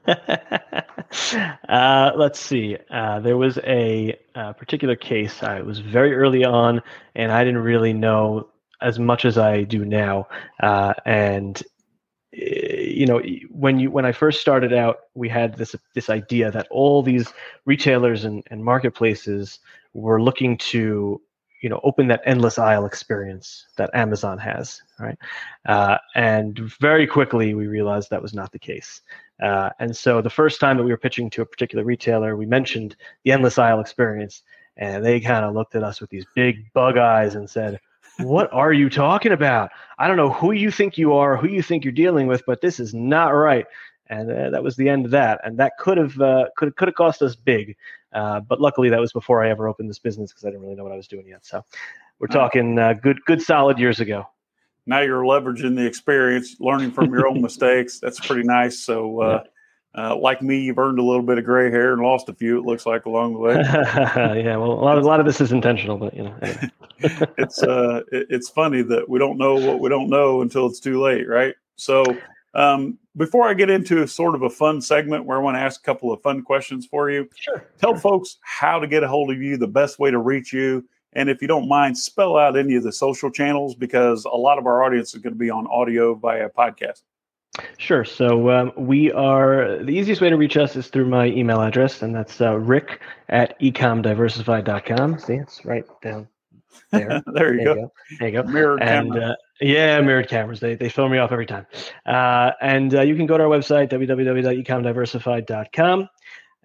uh, 1.69 2.13
let's 2.17 2.39
see. 2.41 2.77
Uh, 2.91 3.21
there 3.21 3.37
was 3.37 3.59
a, 3.59 4.19
a, 4.35 4.55
particular 4.55 4.97
case. 4.97 5.43
I 5.43 5.61
was 5.61 5.79
very 5.79 6.15
early 6.15 6.45
on, 6.45 6.83
and 7.15 7.33
I 7.33 7.45
didn't 7.45 7.63
really 7.63 7.93
know 7.93 8.49
as 8.81 8.99
much 8.99 9.25
as 9.25 9.39
I 9.39 9.63
do 9.63 9.85
now, 9.85 10.29
uh, 10.63 10.95
and 11.05 11.63
you 12.37 13.07
know 13.07 13.23
when 13.51 13.79
you 13.79 13.91
when 13.91 14.05
i 14.05 14.13
first 14.13 14.41
started 14.41 14.73
out 14.73 14.97
we 15.15 15.29
had 15.29 15.55
this 15.57 15.75
this 15.95 16.11
idea 16.11 16.51
that 16.51 16.67
all 16.71 17.03
these 17.03 17.33
retailers 17.65 18.25
and, 18.25 18.45
and 18.51 18.63
marketplaces 18.63 19.61
were 19.95 20.21
looking 20.21 20.59
to 20.59 21.21
you 21.63 21.71
know 21.71 21.81
open 21.83 22.09
that 22.09 22.21
endless 22.27 22.59
aisle 22.59 22.85
experience 22.85 23.67
that 23.79 23.89
amazon 23.95 24.37
has 24.37 24.83
right 25.01 25.17
uh, 25.67 25.97
and 26.15 26.59
very 26.81 27.07
quickly 27.07 27.55
we 27.55 27.67
realized 27.67 28.11
that 28.11 28.21
was 28.21 28.35
not 28.35 28.53
the 28.53 28.59
case 28.59 29.01
uh, 29.43 29.71
and 29.79 29.97
so 29.97 30.23
the 30.23 30.31
first 30.31 30.61
time 30.61 30.77
that 30.77 30.85
we 30.85 30.91
were 30.91 30.97
pitching 30.97 31.31
to 31.31 31.43
a 31.43 31.47
particular 31.47 31.85
retailer 31.85 32.37
we 32.37 32.47
mentioned 32.47 32.97
the 33.25 33.33
endless 33.33 33.59
aisle 33.59 33.81
experience 33.81 34.43
and 34.77 35.05
they 35.05 35.21
kind 35.21 35.45
of 35.45 35.55
looked 35.55 35.75
at 35.75 35.83
us 35.83 36.01
with 36.01 36.11
these 36.11 36.27
big 36.35 36.73
bug 36.73 36.97
eyes 36.99 37.35
and 37.35 37.49
said 37.49 37.81
what 38.19 38.53
are 38.53 38.73
you 38.73 38.89
talking 38.89 39.33
about? 39.33 39.71
I 39.99 40.09
don't 40.09 40.17
know 40.17 40.31
who 40.31 40.53
you 40.53 40.71
think 40.71 40.97
you 40.97 41.15
are, 41.15 41.37
who 41.37 41.49
you 41.49 41.63
think 41.63 41.85
you're 41.85 41.93
dealing 41.93 42.27
with, 42.27 42.43
but 42.47 42.61
this 42.61 42.81
is 42.81 42.95
not 42.95 43.29
right. 43.29 43.67
And 44.09 44.31
uh, 44.31 44.51
that 44.51 44.63
was 44.63 44.77
the 44.77 44.89
end 44.89 45.05
of 45.05 45.11
that. 45.11 45.41
And 45.45 45.59
that 45.59 45.73
could 45.79 45.99
have 45.99 46.21
uh, 46.21 46.47
could 46.57 46.77
could 46.77 46.89
have 46.89 46.95
cost 46.95 47.23
us 47.23 47.35
big. 47.35 47.77
Uh, 48.13 48.41
but 48.41 48.61
luckily, 48.61 48.89
that 48.89 49.01
was 49.01 49.13
before 49.13 49.45
I 49.45 49.51
ever 49.51 49.69
opened 49.69 49.91
this 49.91 49.99
business 49.99 50.33
because 50.33 50.45
I 50.45 50.49
didn't 50.49 50.63
really 50.63 50.77
know 50.77 50.85
what 50.85 50.93
I 50.93 50.97
was 50.97 51.09
doing 51.09 51.27
yet. 51.27 51.45
So 51.45 51.65
we're 52.19 52.29
talking 52.29 52.79
uh, 52.79 52.95
good 52.95 53.19
good 53.27 53.43
solid 53.43 53.79
years 53.79 54.01
ago. 54.01 54.27
Now 54.87 55.01
you're 55.01 55.25
leveraging 55.25 55.77
the 55.77 55.87
experience, 55.87 56.57
learning 56.61 56.93
from 56.93 57.13
your 57.13 57.27
own 57.27 57.43
mistakes. 57.49 58.01
That's 58.01 58.25
pretty 58.25 58.45
nice. 58.45 58.81
So. 58.81 59.21
Uh, 59.21 59.43
yeah 59.45 59.51
uh, 59.97 60.15
like 60.15 60.43
me, 60.43 60.61
you've 60.61 60.79
earned 60.79 60.99
a 60.99 61.03
little 61.03 61.23
bit 61.23 61.39
of 61.39 61.45
gray 61.45 61.71
hair 61.71 61.95
and 61.95 62.03
lost 62.03 62.29
a 62.29 62.35
few. 62.35 62.59
It 62.59 62.67
looks 62.67 62.85
like 62.85 63.07
along 63.07 63.33
the 63.33 63.39
way. 63.39 63.55
yeah, 63.65 64.57
well, 64.57 64.73
a 64.73 64.85
lot, 64.85 64.99
of, 64.99 65.05
a 65.05 65.07
lot 65.07 65.21
of 65.21 65.27
this 65.27 65.41
is 65.41 65.53
intentional, 65.53 65.97
but 65.97 66.15
you 66.15 66.25
know, 66.25 66.37
it's 67.39 67.63
uh, 67.63 68.03
it, 68.13 68.27
it's 68.29 68.51
funny 68.51 68.83
that 68.83 69.09
we 69.09 69.19
don't 69.19 69.39
know 69.39 69.55
what 69.55 69.81
we 69.81 69.89
don't 69.89 70.11
know 70.11 70.43
until 70.43 70.67
it's 70.67 70.81
too 70.81 71.01
late, 71.01 71.27
right? 71.27 71.55
So, 71.77 72.05
um, 72.55 72.99
before 73.17 73.49
I 73.49 73.55
get 73.55 73.71
into 73.71 74.07
sort 74.07 74.35
of 74.35 74.43
a 74.43 74.51
fun 74.51 74.83
segment 74.83 75.25
where 75.25 75.39
I 75.39 75.41
want 75.41 75.57
to 75.57 75.61
ask 75.61 75.81
a 75.81 75.85
couple 75.85 76.13
of 76.13 76.21
fun 76.21 76.43
questions 76.43 76.85
for 76.85 77.11
you, 77.11 77.27
sure. 77.35 77.65
Tell 77.81 77.93
sure. 77.93 78.01
folks 78.01 78.37
how 78.43 78.79
to 78.79 78.87
get 78.87 79.03
a 79.03 79.09
hold 79.09 79.31
of 79.31 79.41
you, 79.41 79.57
the 79.57 79.67
best 79.67 79.99
way 79.99 80.11
to 80.11 80.19
reach 80.19 80.53
you, 80.53 80.87
and 81.17 81.31
if 81.31 81.41
you 81.41 81.49
don't 81.49 81.67
mind, 81.67 81.97
spell 81.97 82.37
out 82.37 82.57
any 82.57 82.77
of 82.77 82.83
the 82.83 82.93
social 82.93 83.31
channels 83.31 83.75
because 83.75 84.27
a 84.27 84.37
lot 84.37 84.59
of 84.59 84.67
our 84.67 84.85
audience 84.85 85.15
is 85.15 85.23
going 85.23 85.33
to 85.33 85.39
be 85.39 85.49
on 85.51 85.67
audio 85.69 86.15
via 86.15 86.51
podcast. 86.51 87.01
Sure. 87.79 88.05
So 88.05 88.51
um, 88.51 88.71
we 88.77 89.11
are 89.13 89.83
the 89.83 89.93
easiest 89.93 90.21
way 90.21 90.29
to 90.29 90.37
reach 90.37 90.59
us 90.59 90.77
is 90.77 90.89
through 90.89 91.07
my 91.07 91.29
email 91.29 91.63
address, 91.63 92.03
and 92.03 92.15
that's 92.15 92.43
uh, 92.43 92.59
rick 92.59 93.01
at 93.31 93.59
ecomdiversify.com. 93.61 95.19
See, 95.19 95.35
it's 95.35 95.65
right 95.65 95.87
down 96.03 96.29
there. 96.93 97.23
there, 97.33 97.55
you, 97.55 97.65
there 97.65 97.75
go. 97.75 97.75
go. 97.75 97.91
There 98.19 98.29
you 98.29 98.43
go. 98.43 98.45
Mirrored 98.49 98.83
and, 98.83 99.13
camera. 99.13 99.31
Uh, 99.31 99.35
yeah, 99.63 99.99
mirrored 100.03 100.29
cameras. 100.29 100.61
They, 100.61 100.75
they 100.75 100.91
throw 100.91 101.09
me 101.09 101.17
off 101.17 101.33
every 101.33 101.47
time. 101.47 101.67
Uh, 102.05 102.51
and 102.61 102.95
uh, 102.95 103.01
you 103.01 103.17
can 103.17 103.25
go 103.25 103.39
to 103.39 103.45
our 103.45 103.51
website, 103.51 103.91
www.ecomdiversify.com. 103.91 106.09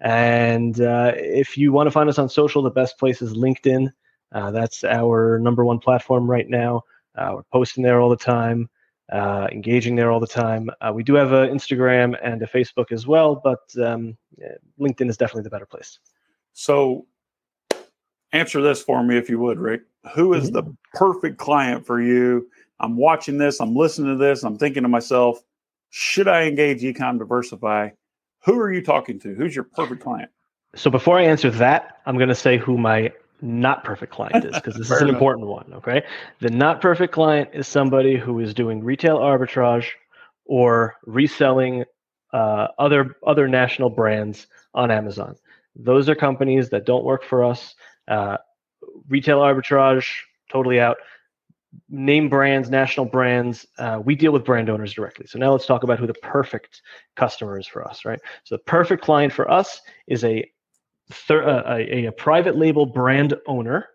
And 0.00 0.80
uh, 0.80 1.12
if 1.14 1.56
you 1.56 1.72
want 1.72 1.86
to 1.86 1.90
find 1.90 2.10
us 2.10 2.18
on 2.18 2.28
social, 2.28 2.62
the 2.62 2.70
best 2.70 2.98
place 2.98 3.22
is 3.22 3.32
LinkedIn. 3.32 3.90
Uh, 4.32 4.50
that's 4.50 4.84
our 4.84 5.38
number 5.38 5.64
one 5.64 5.78
platform 5.78 6.30
right 6.30 6.48
now. 6.48 6.82
we're 7.16 7.42
posting 7.52 7.82
there 7.82 8.00
all 8.00 8.10
the 8.10 8.16
time 8.16 8.68
uh, 9.12 9.46
engaging 9.52 9.94
there 9.94 10.10
all 10.10 10.20
the 10.20 10.26
time. 10.26 10.70
Uh, 10.80 10.90
we 10.94 11.02
do 11.02 11.14
have 11.14 11.32
an 11.32 11.50
Instagram 11.50 12.16
and 12.22 12.42
a 12.42 12.46
Facebook 12.46 12.90
as 12.92 13.06
well, 13.06 13.40
but 13.44 13.60
um, 13.84 14.16
LinkedIn 14.80 15.08
is 15.10 15.18
definitely 15.18 15.42
the 15.42 15.50
better 15.50 15.66
place. 15.66 15.98
So, 16.54 17.06
answer 18.32 18.62
this 18.62 18.82
for 18.82 19.02
me 19.02 19.18
if 19.18 19.28
you 19.28 19.38
would, 19.38 19.58
Rick. 19.58 19.82
Who 20.14 20.32
is 20.32 20.50
mm-hmm. 20.50 20.70
the 20.70 20.76
perfect 20.94 21.38
client 21.38 21.86
for 21.86 22.00
you? 22.00 22.48
I'm 22.80 22.96
watching 22.96 23.38
this, 23.38 23.60
I'm 23.60 23.76
listening 23.76 24.18
to 24.18 24.24
this, 24.24 24.42
I'm 24.42 24.56
thinking 24.56 24.82
to 24.82 24.88
myself, 24.88 25.42
should 25.90 26.26
I 26.26 26.44
engage 26.44 26.80
Ecom 26.80 27.18
Diversify? 27.18 27.90
Who 28.44 28.58
are 28.58 28.72
you 28.72 28.82
talking 28.82 29.20
to? 29.20 29.34
Who's 29.34 29.54
your 29.54 29.64
perfect 29.64 30.02
client? 30.02 30.30
So 30.74 30.90
before 30.90 31.18
I 31.18 31.24
answer 31.24 31.50
that, 31.50 31.98
I'm 32.06 32.16
going 32.16 32.30
to 32.30 32.34
say 32.34 32.56
who 32.56 32.78
my 32.78 33.12
not 33.42 33.82
perfect 33.82 34.12
client 34.12 34.44
is 34.44 34.54
because 34.54 34.76
this 34.76 34.90
is 34.90 34.92
an 34.92 35.08
enough. 35.08 35.14
important 35.14 35.48
one. 35.48 35.72
Okay. 35.74 36.02
The 36.40 36.50
not 36.50 36.80
perfect 36.80 37.12
client 37.12 37.50
is 37.52 37.66
somebody 37.66 38.16
who 38.16 38.38
is 38.38 38.54
doing 38.54 38.82
retail 38.82 39.18
arbitrage 39.18 39.88
or 40.44 40.94
reselling 41.04 41.84
uh, 42.32 42.68
other 42.78 43.16
other 43.26 43.48
national 43.48 43.90
brands 43.90 44.46
on 44.74 44.90
Amazon. 44.90 45.36
Those 45.74 46.08
are 46.08 46.14
companies 46.14 46.70
that 46.70 46.86
don't 46.86 47.04
work 47.04 47.24
for 47.24 47.44
us. 47.44 47.74
Uh, 48.06 48.38
retail 49.08 49.40
arbitrage, 49.40 50.06
totally 50.50 50.80
out. 50.80 50.98
Name 51.88 52.28
brands, 52.28 52.68
national 52.68 53.06
brands, 53.06 53.66
uh, 53.78 54.00
we 54.04 54.14
deal 54.14 54.30
with 54.30 54.44
brand 54.44 54.68
owners 54.68 54.92
directly. 54.92 55.26
So 55.26 55.38
now 55.38 55.52
let's 55.52 55.64
talk 55.64 55.84
about 55.84 55.98
who 55.98 56.06
the 56.06 56.14
perfect 56.14 56.82
customer 57.16 57.58
is 57.58 57.66
for 57.66 57.86
us, 57.88 58.04
right? 58.04 58.20
So 58.44 58.56
the 58.56 58.62
perfect 58.64 59.02
client 59.02 59.32
for 59.32 59.50
us 59.50 59.80
is 60.06 60.22
a 60.22 60.48
thir- 61.12 61.44
uh, 61.48 61.76
a, 61.76 62.06
a 62.06 62.12
private 62.12 62.56
label 62.56 62.86
brand 62.86 63.34
owner 63.46 63.88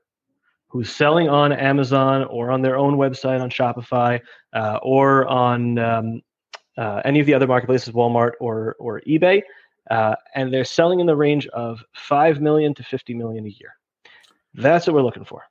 who's 0.68 0.92
selling 0.92 1.30
on 1.30 1.52
Amazon 1.52 2.24
or 2.26 2.52
on 2.52 2.62
their 2.62 2.78
own 2.78 2.96
website 2.96 3.42
on 3.42 3.50
Shopify 3.50 4.20
uh, 4.54 4.80
or 4.82 5.26
on 5.28 5.80
um, 5.80 6.22
uh, 6.78 7.02
any 7.06 7.20
of 7.20 7.26
the 7.26 7.34
other 7.34 7.48
marketplaces, 7.48 7.94
Walmart 7.94 8.34
or 8.40 8.76
or 8.80 9.02
eBay, 9.02 9.42
uh, 9.90 10.16
and 10.36 10.54
they're 10.54 10.66
selling 10.66 11.00
in 11.00 11.08
the 11.08 11.16
range 11.16 11.48
of 11.48 11.84
five 11.94 12.42
million 12.42 12.74
to 12.76 12.84
fifty 12.84 13.14
million 13.14 13.46
a 13.46 13.50
year. 13.50 13.76
That's 14.54 14.88
what 14.88 14.96
we're 14.96 15.04
looking 15.04 15.26
for. 15.26 15.44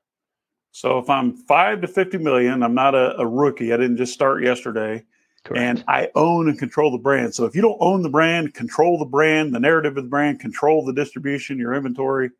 So 0.72 0.98
if 0.98 1.08
I'm 1.08 1.34
five 1.34 1.80
to 1.80 1.88
fifty 1.88 2.18
million, 2.18 2.62
I'm 2.62 2.74
not 2.74 2.94
a, 2.94 3.16
a 3.18 3.26
rookie. 3.26 3.72
I 3.72 3.76
didn't 3.76 3.96
just 3.96 4.12
start 4.12 4.42
yesterday. 4.42 5.04
Correct. 5.46 5.62
And 5.62 5.84
I 5.86 6.10
own 6.16 6.48
and 6.48 6.58
control 6.58 6.90
the 6.90 6.98
brand. 6.98 7.32
So 7.32 7.44
if 7.44 7.54
you 7.54 7.62
don't 7.62 7.78
own 7.78 8.02
the 8.02 8.08
brand, 8.08 8.52
control 8.52 8.98
the 8.98 9.04
brand, 9.04 9.54
the 9.54 9.60
narrative 9.60 9.96
of 9.96 10.02
the 10.02 10.10
brand, 10.10 10.40
control 10.40 10.84
the 10.84 10.92
distribution, 10.92 11.56
your 11.56 11.72
inventory. 11.72 12.30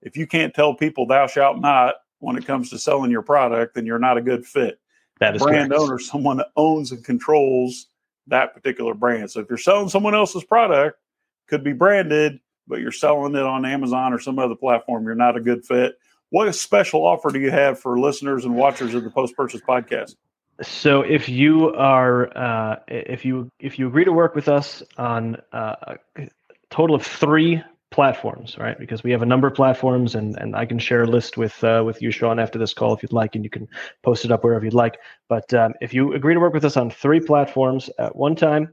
If 0.00 0.16
you 0.16 0.26
can't 0.26 0.54
tell 0.54 0.74
people 0.74 1.06
thou 1.06 1.26
shalt 1.26 1.58
not 1.58 1.96
when 2.20 2.36
it 2.36 2.46
comes 2.46 2.70
to 2.70 2.78
selling 2.78 3.10
your 3.10 3.20
product, 3.20 3.74
then 3.74 3.84
you're 3.84 3.98
not 3.98 4.16
a 4.16 4.22
good 4.22 4.46
fit. 4.46 4.80
That 5.20 5.36
is 5.36 5.42
brand 5.42 5.70
correct. 5.70 5.82
owner, 5.82 5.98
someone 5.98 6.38
that 6.38 6.48
owns 6.56 6.90
and 6.90 7.04
controls 7.04 7.88
that 8.28 8.54
particular 8.54 8.94
brand. 8.94 9.30
So 9.30 9.40
if 9.40 9.48
you're 9.50 9.58
selling 9.58 9.90
someone 9.90 10.14
else's 10.14 10.44
product, 10.44 10.98
could 11.46 11.62
be 11.62 11.74
branded, 11.74 12.40
but 12.66 12.80
you're 12.80 12.92
selling 12.92 13.34
it 13.34 13.42
on 13.42 13.66
Amazon 13.66 14.14
or 14.14 14.18
some 14.18 14.38
other 14.38 14.54
platform, 14.54 15.04
you're 15.04 15.14
not 15.14 15.36
a 15.36 15.40
good 15.40 15.66
fit. 15.66 15.98
What 16.30 16.50
special 16.54 17.04
offer 17.04 17.30
do 17.30 17.38
you 17.38 17.50
have 17.50 17.78
for 17.78 18.00
listeners 18.00 18.46
and 18.46 18.56
watchers 18.56 18.94
of 18.94 19.04
the 19.04 19.10
post 19.10 19.36
purchase 19.36 19.60
podcast? 19.60 20.16
So 20.62 21.02
if 21.02 21.28
you 21.28 21.74
are 21.74 22.36
uh, 22.36 22.76
if 22.86 23.24
you 23.24 23.50
if 23.58 23.78
you 23.78 23.88
agree 23.88 24.04
to 24.04 24.12
work 24.12 24.34
with 24.34 24.48
us 24.48 24.82
on 24.96 25.36
uh, 25.52 25.96
a 26.16 26.28
total 26.70 26.94
of 26.94 27.04
three 27.04 27.62
platforms, 27.90 28.56
right? 28.58 28.78
Because 28.78 29.04
we 29.04 29.10
have 29.12 29.22
a 29.22 29.26
number 29.26 29.48
of 29.48 29.54
platforms, 29.54 30.14
and 30.14 30.36
and 30.38 30.54
I 30.54 30.64
can 30.64 30.78
share 30.78 31.02
a 31.02 31.06
list 31.06 31.36
with 31.36 31.62
uh, 31.64 31.82
with 31.84 32.00
you, 32.00 32.12
Sean, 32.12 32.38
after 32.38 32.58
this 32.58 32.72
call 32.72 32.94
if 32.94 33.02
you'd 33.02 33.12
like, 33.12 33.34
and 33.34 33.44
you 33.44 33.50
can 33.50 33.66
post 34.04 34.24
it 34.24 34.30
up 34.30 34.44
wherever 34.44 34.64
you'd 34.64 34.74
like. 34.74 34.98
But 35.28 35.52
um, 35.54 35.74
if 35.80 35.92
you 35.92 36.14
agree 36.14 36.34
to 36.34 36.40
work 36.40 36.54
with 36.54 36.64
us 36.64 36.76
on 36.76 36.88
three 36.90 37.20
platforms 37.20 37.90
at 37.98 38.14
one 38.14 38.36
time, 38.36 38.72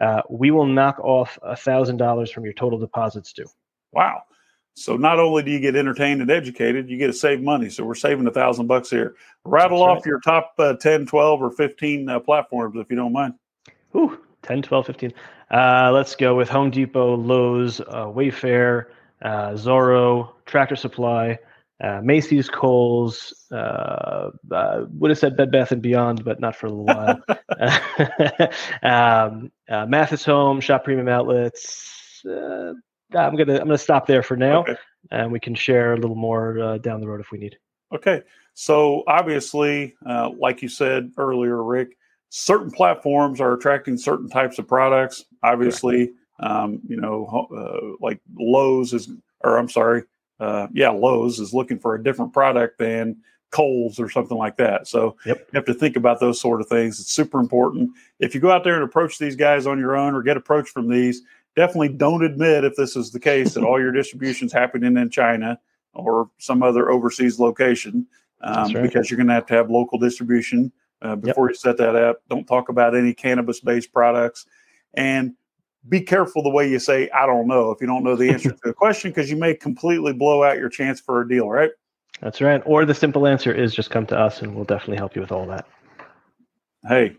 uh, 0.00 0.22
we 0.30 0.52
will 0.52 0.66
knock 0.66 1.00
off 1.00 1.38
a 1.42 1.56
thousand 1.56 1.96
dollars 1.96 2.30
from 2.30 2.44
your 2.44 2.54
total 2.54 2.78
deposits 2.78 3.32
due. 3.32 3.48
Wow. 3.92 4.22
So 4.76 4.96
not 4.96 5.18
only 5.18 5.42
do 5.42 5.50
you 5.50 5.58
get 5.58 5.74
entertained 5.74 6.20
and 6.20 6.30
educated, 6.30 6.90
you 6.90 6.98
get 6.98 7.06
to 7.06 7.12
save 7.14 7.40
money. 7.40 7.70
So 7.70 7.82
we're 7.82 7.94
saving 7.94 8.26
a 8.26 8.30
thousand 8.30 8.66
bucks 8.66 8.90
here. 8.90 9.16
Rattle 9.44 9.78
That's 9.78 9.88
off 9.88 9.96
right. 9.96 10.06
your 10.06 10.20
top 10.20 10.52
uh, 10.58 10.74
10, 10.74 11.06
12, 11.06 11.42
or 11.42 11.50
15 11.50 12.08
uh, 12.08 12.20
platforms 12.20 12.76
if 12.78 12.90
you 12.90 12.96
don't 12.96 13.12
mind. 13.12 13.34
Ooh, 13.96 14.20
10, 14.42 14.60
12, 14.60 14.86
15. 14.86 15.14
Uh, 15.50 15.90
let's 15.94 16.14
go 16.14 16.34
with 16.34 16.50
Home 16.50 16.70
Depot, 16.70 17.16
Lowe's, 17.16 17.80
uh, 17.80 18.06
Wayfair, 18.06 18.86
uh, 19.22 19.56
Zoro, 19.56 20.34
Tractor 20.44 20.76
Supply, 20.76 21.38
uh, 21.82 22.02
Macy's, 22.02 22.50
Kohl's. 22.50 23.32
would 23.50 25.10
have 25.10 25.18
said 25.18 25.38
Bed 25.38 25.50
Bath 25.50 25.72
and 25.72 25.80
Beyond, 25.80 26.22
but 26.22 26.38
not 26.38 26.54
for 26.54 26.66
a 26.66 26.70
little 26.70 26.84
while. 26.84 27.22
um, 28.82 29.50
Mathis 29.88 30.26
Home, 30.26 30.60
Shop 30.60 30.84
Premium 30.84 31.08
Outlets. 31.08 32.22
I'm 33.14 33.36
gonna 33.36 33.54
I'm 33.54 33.66
gonna 33.66 33.78
stop 33.78 34.06
there 34.06 34.22
for 34.22 34.36
now, 34.36 34.60
okay. 34.60 34.76
and 35.10 35.30
we 35.30 35.40
can 35.40 35.54
share 35.54 35.92
a 35.92 35.96
little 35.96 36.16
more 36.16 36.58
uh, 36.58 36.78
down 36.78 37.00
the 37.00 37.06
road 37.06 37.20
if 37.20 37.30
we 37.30 37.38
need. 37.38 37.56
Okay, 37.94 38.22
so 38.54 39.04
obviously, 39.06 39.94
uh, 40.06 40.30
like 40.38 40.62
you 40.62 40.68
said 40.68 41.12
earlier, 41.16 41.62
Rick, 41.62 41.96
certain 42.30 42.70
platforms 42.70 43.40
are 43.40 43.52
attracting 43.52 43.96
certain 43.96 44.28
types 44.28 44.58
of 44.58 44.66
products. 44.66 45.24
Obviously, 45.42 46.12
um, 46.40 46.80
you 46.88 46.96
know, 46.96 47.46
uh, 47.56 47.96
like 48.04 48.20
Lowe's 48.38 48.92
is, 48.92 49.08
or 49.44 49.56
I'm 49.56 49.68
sorry, 49.68 50.02
uh, 50.40 50.66
yeah, 50.72 50.90
Lowe's 50.90 51.38
is 51.38 51.54
looking 51.54 51.78
for 51.78 51.94
a 51.94 52.02
different 52.02 52.32
product 52.32 52.78
than 52.78 53.16
Kohl's 53.50 54.00
or 54.00 54.10
something 54.10 54.36
like 54.36 54.56
that. 54.56 54.88
So 54.88 55.16
yep. 55.24 55.38
you 55.38 55.56
have 55.56 55.64
to 55.66 55.74
think 55.74 55.96
about 55.96 56.20
those 56.20 56.40
sort 56.40 56.60
of 56.60 56.68
things. 56.68 57.00
It's 57.00 57.12
super 57.12 57.38
important. 57.38 57.90
If 58.18 58.34
you 58.34 58.40
go 58.40 58.50
out 58.50 58.64
there 58.64 58.74
and 58.74 58.84
approach 58.84 59.18
these 59.18 59.36
guys 59.36 59.66
on 59.66 59.78
your 59.78 59.96
own 59.96 60.14
or 60.14 60.22
get 60.22 60.36
approached 60.36 60.70
from 60.70 60.88
these, 60.88 61.22
definitely 61.56 61.88
don't 61.88 62.22
admit 62.22 62.64
if 62.64 62.76
this 62.76 62.94
is 62.94 63.10
the 63.10 63.20
case 63.20 63.54
that 63.54 63.64
all 63.64 63.80
your 63.80 63.92
distribution's 63.92 64.52
happening 64.52 64.96
in 64.96 65.10
China 65.10 65.58
or 65.94 66.30
some 66.38 66.62
other 66.62 66.90
overseas 66.90 67.40
location. 67.40 68.06
um, 68.42 68.72
right. 68.72 68.82
because 68.82 69.10
you're 69.10 69.16
going 69.16 69.28
to 69.28 69.34
have 69.34 69.46
to 69.46 69.54
have 69.54 69.70
local 69.70 69.98
distribution 69.98 70.72
uh, 71.02 71.16
before 71.16 71.48
yep. 71.48 71.54
you 71.54 71.56
set 71.56 71.76
that 71.78 71.96
up. 71.96 72.22
Don't 72.28 72.46
talk 72.46 72.68
about 72.68 72.94
any 72.94 73.14
cannabis 73.14 73.60
based 73.60 73.92
products. 73.92 74.46
And 74.94 75.34
be 75.88 76.00
careful 76.00 76.42
the 76.42 76.50
way 76.50 76.68
you 76.68 76.78
say, 76.78 77.08
I 77.10 77.26
don't 77.26 77.46
know, 77.46 77.70
if 77.70 77.80
you 77.80 77.86
don't 77.86 78.04
know 78.04 78.16
the 78.16 78.30
answer 78.30 78.50
to 78.52 78.60
the 78.62 78.72
question, 78.72 79.10
because 79.10 79.30
you 79.30 79.36
may 79.36 79.54
completely 79.54 80.12
blow 80.12 80.42
out 80.42 80.58
your 80.58 80.68
chance 80.68 81.00
for 81.00 81.20
a 81.20 81.28
deal, 81.28 81.48
right? 81.48 81.70
That's 82.20 82.40
right. 82.40 82.62
Or 82.64 82.84
the 82.84 82.94
simple 82.94 83.26
answer 83.26 83.52
is 83.52 83.74
just 83.74 83.90
come 83.90 84.06
to 84.06 84.18
us 84.18 84.40
and 84.40 84.54
we'll 84.54 84.64
definitely 84.64 84.96
help 84.96 85.14
you 85.14 85.20
with 85.20 85.32
all 85.32 85.46
that. 85.46 85.66
Hey, 86.88 87.16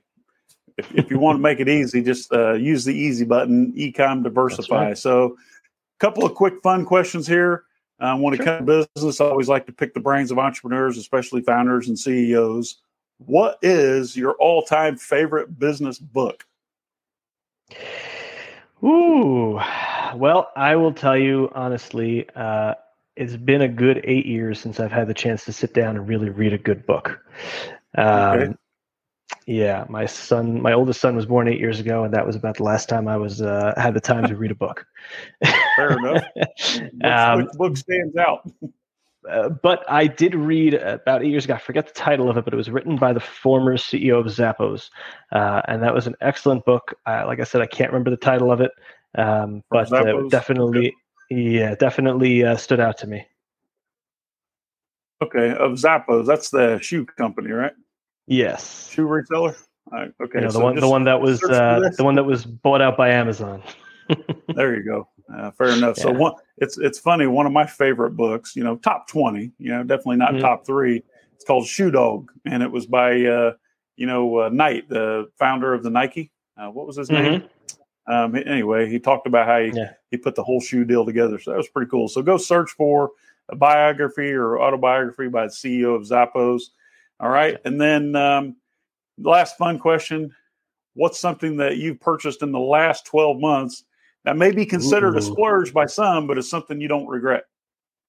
if, 0.77 0.93
if 0.93 1.11
you 1.11 1.19
want 1.19 1.37
to 1.37 1.41
make 1.41 1.59
it 1.59 1.67
easy, 1.67 2.01
just 2.01 2.31
uh, 2.31 2.53
use 2.53 2.85
the 2.85 2.93
easy 2.93 3.25
button, 3.25 3.73
Ecom 3.73 4.23
Diversify. 4.23 4.87
Right. 4.89 4.97
So, 4.97 5.33
a 5.33 5.99
couple 5.99 6.25
of 6.25 6.35
quick 6.35 6.61
fun 6.61 6.85
questions 6.85 7.27
here. 7.27 7.63
Um, 7.99 8.21
when 8.21 8.35
it 8.35 8.37
comes 8.37 8.67
to 8.67 8.87
business, 8.95 9.19
I 9.19 9.25
always 9.25 9.49
like 9.49 9.65
to 9.65 9.71
pick 9.71 9.95
the 9.95 9.99
brains 9.99 10.29
of 10.29 10.37
entrepreneurs, 10.37 10.97
especially 10.97 11.41
founders 11.41 11.87
and 11.87 11.97
CEOs. 11.97 12.77
What 13.17 13.57
is 13.63 14.15
your 14.15 14.33
all 14.33 14.61
time 14.61 14.97
favorite 14.97 15.57
business 15.57 15.97
book? 15.97 16.45
Ooh, 18.83 19.59
well, 20.15 20.51
I 20.55 20.75
will 20.75 20.93
tell 20.93 21.17
you 21.17 21.51
honestly, 21.55 22.29
uh, 22.35 22.75
it's 23.15 23.35
been 23.35 23.61
a 23.61 23.67
good 23.67 24.01
eight 24.03 24.27
years 24.27 24.59
since 24.59 24.79
I've 24.79 24.91
had 24.91 25.07
the 25.07 25.15
chance 25.15 25.45
to 25.45 25.53
sit 25.53 25.73
down 25.73 25.95
and 25.95 26.07
really 26.07 26.29
read 26.29 26.53
a 26.53 26.57
good 26.59 26.85
book. 26.85 27.19
Um, 27.97 28.07
okay. 28.07 28.53
Yeah, 29.47 29.85
my 29.87 30.05
son, 30.05 30.61
my 30.61 30.73
oldest 30.73 30.99
son 30.99 31.15
was 31.15 31.25
born 31.25 31.47
eight 31.47 31.59
years 31.59 31.79
ago, 31.79 32.03
and 32.03 32.13
that 32.13 32.27
was 32.27 32.35
about 32.35 32.57
the 32.57 32.63
last 32.63 32.89
time 32.89 33.07
I 33.07 33.15
was 33.15 33.41
uh, 33.41 33.73
had 33.77 33.93
the 33.93 34.01
time 34.01 34.27
to 34.27 34.35
read 34.35 34.51
a 34.51 34.55
book. 34.55 34.85
Fair 35.77 35.97
enough. 35.97 36.23
um, 37.05 37.43
which 37.43 37.51
book 37.53 37.77
stands 37.77 38.17
out? 38.17 38.51
Uh, 39.29 39.47
but 39.47 39.85
I 39.89 40.07
did 40.07 40.35
read 40.35 40.73
about 40.73 41.23
eight 41.23 41.31
years 41.31 41.45
ago. 41.45 41.53
I 41.53 41.59
forget 41.59 41.87
the 41.87 41.93
title 41.93 42.29
of 42.29 42.35
it, 42.35 42.43
but 42.43 42.53
it 42.53 42.57
was 42.57 42.69
written 42.69 42.97
by 42.97 43.13
the 43.13 43.21
former 43.21 43.77
CEO 43.77 44.19
of 44.19 44.25
Zappos, 44.25 44.89
uh, 45.31 45.61
and 45.69 45.81
that 45.81 45.93
was 45.93 46.07
an 46.07 46.15
excellent 46.19 46.65
book. 46.65 46.93
Uh, 47.05 47.23
like 47.25 47.39
I 47.39 47.45
said, 47.45 47.61
I 47.61 47.67
can't 47.67 47.89
remember 47.89 48.09
the 48.09 48.17
title 48.17 48.51
of 48.51 48.59
it, 48.59 48.71
um, 49.17 49.63
but 49.71 49.89
uh, 49.93 50.23
definitely, 50.29 50.93
yeah, 51.29 51.73
definitely 51.75 52.43
uh, 52.43 52.57
stood 52.57 52.81
out 52.81 52.97
to 52.97 53.07
me. 53.07 53.25
Okay, 55.23 55.51
of 55.51 55.71
Zappos, 55.71 56.25
that's 56.25 56.49
the 56.49 56.79
shoe 56.81 57.05
company, 57.05 57.51
right? 57.51 57.71
Yes. 58.27 58.89
Shoe 58.91 59.07
reseller. 59.07 59.57
Right, 59.91 60.11
okay. 60.21 60.39
You 60.39 60.41
know, 60.41 60.47
the 60.47 60.51
so 60.53 60.59
one, 60.59 60.75
the 60.75 60.89
one 60.89 61.03
that 61.05 61.21
was, 61.21 61.41
uh, 61.43 61.89
the 61.97 62.03
one 62.03 62.15
that 62.15 62.25
was 62.25 62.45
bought 62.45 62.81
out 62.81 62.97
by 62.97 63.09
Amazon. 63.09 63.63
there 64.55 64.75
you 64.75 64.83
go. 64.83 65.07
Uh, 65.33 65.51
fair 65.51 65.69
enough. 65.69 65.97
Yeah. 65.97 66.03
So 66.03 66.11
one, 66.11 66.33
it's 66.57 66.77
it's 66.77 66.99
funny. 66.99 67.27
One 67.27 67.45
of 67.45 67.51
my 67.51 67.65
favorite 67.65 68.11
books, 68.11 68.55
you 68.55 68.63
know, 68.63 68.77
top 68.77 69.07
twenty. 69.07 69.51
You 69.59 69.71
know, 69.71 69.83
definitely 69.83 70.17
not 70.17 70.31
mm-hmm. 70.31 70.41
top 70.41 70.65
three. 70.65 71.03
It's 71.35 71.43
called 71.43 71.67
Shoe 71.67 71.91
Dog, 71.91 72.31
and 72.45 72.63
it 72.63 72.71
was 72.71 72.85
by 72.85 73.25
uh, 73.25 73.53
you 73.95 74.07
know 74.07 74.39
uh, 74.39 74.49
Knight, 74.49 74.89
the 74.89 75.29
founder 75.37 75.73
of 75.73 75.83
the 75.83 75.89
Nike. 75.89 76.31
Uh, 76.57 76.67
what 76.67 76.87
was 76.87 76.97
his 76.97 77.09
mm-hmm. 77.09 77.23
name? 77.23 77.43
Um, 78.07 78.35
anyway, 78.35 78.89
he 78.89 78.99
talked 78.99 79.27
about 79.27 79.47
how 79.47 79.59
he, 79.59 79.71
yeah. 79.73 79.91
he 80.11 80.17
put 80.17 80.35
the 80.35 80.43
whole 80.43 80.61
shoe 80.61 80.85
deal 80.85 81.05
together. 81.05 81.37
So 81.39 81.51
that 81.51 81.57
was 81.57 81.67
pretty 81.67 81.89
cool. 81.89 82.07
So 82.07 82.21
go 82.21 82.37
search 82.37 82.71
for 82.71 83.11
a 83.49 83.55
biography 83.55 84.31
or 84.31 84.61
autobiography 84.61 85.27
by 85.27 85.47
the 85.47 85.51
CEO 85.51 85.93
of 85.93 86.03
Zappos. 86.03 86.61
All 87.19 87.29
right. 87.29 87.57
And 87.65 87.79
then 87.79 88.15
um, 88.15 88.55
last 89.17 89.57
fun 89.57 89.79
question 89.79 90.33
What's 90.97 91.19
something 91.19 91.57
that 91.57 91.77
you've 91.77 91.99
purchased 91.99 92.41
in 92.41 92.51
the 92.51 92.59
last 92.59 93.05
12 93.05 93.39
months 93.39 93.83
that 94.25 94.35
may 94.35 94.51
be 94.51 94.65
considered 94.65 95.13
Ooh. 95.13 95.19
a 95.19 95.21
splurge 95.21 95.71
by 95.71 95.85
some, 95.85 96.25
but 96.25 96.39
it's 96.39 96.49
something 96.49 96.81
you 96.81 96.87
don't 96.87 97.05
regret? 97.05 97.43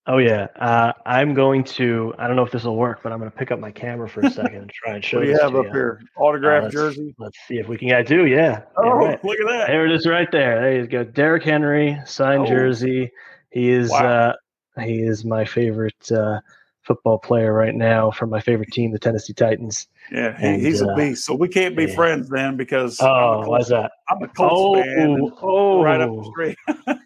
Oh, 0.07 0.17
yeah. 0.17 0.47
Uh, 0.59 0.95
I'm 1.05 1.35
going 1.35 1.65
to, 1.65 2.15
I 2.19 2.27
don't 2.27 2.35
know 2.35 2.45
if 2.45 2.51
this 2.51 2.65
will 2.65 2.77
work, 2.77 3.01
but 3.03 3.13
I'm 3.13 3.19
going 3.19 3.31
to 3.31 3.37
pick 3.37 3.51
up 3.51 3.61
my 3.61 3.71
camera 3.71 4.09
for 4.09 4.21
a 4.23 4.31
second 4.31 4.57
and 4.57 4.71
try 4.71 4.95
and 4.95 5.05
show 5.05 5.21
you. 5.21 5.21
what 5.21 5.25
do 5.27 5.31
you 5.33 5.39
have 5.39 5.55
up 5.55 5.67
you. 5.67 5.73
here? 5.73 6.01
Autograph 6.17 6.65
uh, 6.65 6.71
jersey? 6.71 7.15
Let's 7.19 7.37
see 7.47 7.59
if 7.59 7.69
we 7.69 7.77
can. 7.77 7.93
I 7.93 8.03
do, 8.03 8.25
yeah. 8.25 8.63
Oh, 8.79 8.85
yeah, 8.85 8.91
right. 8.91 9.25
look 9.25 9.39
at 9.39 9.47
that. 9.49 9.67
There 9.67 9.85
it 9.85 9.93
is 9.93 10.07
right 10.07 10.29
there. 10.33 10.63
There 10.63 10.81
you 10.81 10.87
go. 10.87 11.05
Derrick 11.05 11.45
Henry, 11.45 12.01
signed 12.07 12.45
oh. 12.45 12.47
jersey. 12.47 13.13
He 13.51 13.71
is, 13.71 13.91
wow. 13.91 14.33
uh, 14.79 14.83
he 14.83 15.01
is 15.01 15.27
my 15.27 15.45
favorite 15.45 16.11
uh, 16.11 16.41
football 16.89 17.19
player 17.19 17.53
right 17.53 17.75
now 17.75 18.11
from 18.11 18.31
my 18.31 18.41
favorite 18.41 18.73
team, 18.73 18.91
the 18.91 18.99
Tennessee 18.99 19.35
Titans. 19.35 19.87
Yeah, 20.11 20.35
and, 20.41 20.61
he's 20.63 20.81
uh, 20.81 20.89
a 20.89 20.97
beast. 20.97 21.27
So 21.27 21.35
we 21.35 21.47
can't 21.47 21.77
be 21.77 21.85
yeah. 21.85 21.95
friends 21.95 22.31
then 22.31 22.57
because 22.57 22.99
oh, 23.01 23.47
why's 23.47 23.69
that? 23.69 23.93
I'm 24.09 24.23
a 24.23 24.29
Colts 24.29 24.55
oh, 24.57 24.83
fan. 24.83 25.31
Oh, 25.43 25.83
right 25.83 26.01
up 26.01 26.11
the 26.11 26.25
street. 26.25 26.57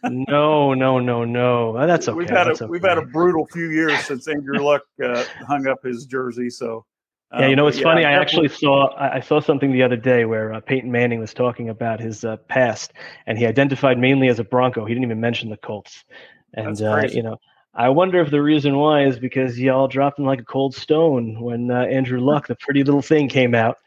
no, 0.29 0.73
no, 0.73 1.01
no, 1.01 1.25
no. 1.25 1.77
Uh, 1.77 1.87
that's 1.87 2.09
okay. 2.09 2.16
We've 2.16 2.31
had 2.31 2.47
a 2.47 2.53
okay. 2.53 2.66
we've 2.66 2.85
had 2.85 2.97
a 2.97 3.03
brutal 3.03 3.47
few 3.53 3.71
years 3.71 3.99
since 4.07 4.29
Andrew 4.29 4.61
Luck 4.61 4.83
uh, 5.05 5.25
hung 5.49 5.66
up 5.66 5.83
his 5.83 6.07
jersey. 6.07 6.49
So 6.49 6.87
yeah, 7.37 7.49
you 7.49 7.57
know 7.57 7.66
it's 7.66 7.79
um, 7.79 7.83
funny. 7.83 8.05
I 8.05 8.12
actually 8.12 8.49
saw 8.49 8.95
I 8.97 9.18
saw 9.18 9.40
something 9.40 9.73
the 9.73 9.83
other 9.83 9.97
day 9.97 10.27
where 10.27 10.53
uh, 10.53 10.61
Peyton 10.61 10.92
Manning 10.92 11.18
was 11.18 11.35
talking 11.35 11.68
about 11.68 11.99
his 11.99 12.25
uh, 12.25 12.37
past, 12.49 12.92
and 13.27 13.37
he 13.37 13.47
identified 13.47 13.99
mainly 13.99 14.29
as 14.29 14.38
a 14.38 14.45
Bronco. 14.45 14.85
He 14.85 14.95
didn't 14.95 15.05
even 15.05 15.21
mention 15.21 15.51
the 15.51 15.57
Colts, 15.57 16.05
and 16.55 16.81
uh, 16.81 17.09
you 17.11 17.25
know 17.25 17.38
I 17.74 17.88
wonder 17.88 18.20
if 18.20 18.30
the 18.30 18.42
reason 18.42 18.76
why 18.76 19.04
is 19.04 19.18
because 19.18 19.58
y'all 19.58 19.88
dropped 19.88 20.18
him 20.18 20.26
like 20.26 20.40
a 20.40 20.44
cold 20.44 20.74
stone 20.74 21.40
when 21.40 21.70
uh, 21.70 21.82
Andrew 21.82 22.20
Luck, 22.24 22.46
the 22.46 22.56
pretty 22.56 22.85
little 22.85 23.02
thing, 23.02 23.28
came 23.28 23.54
out. 23.54 23.78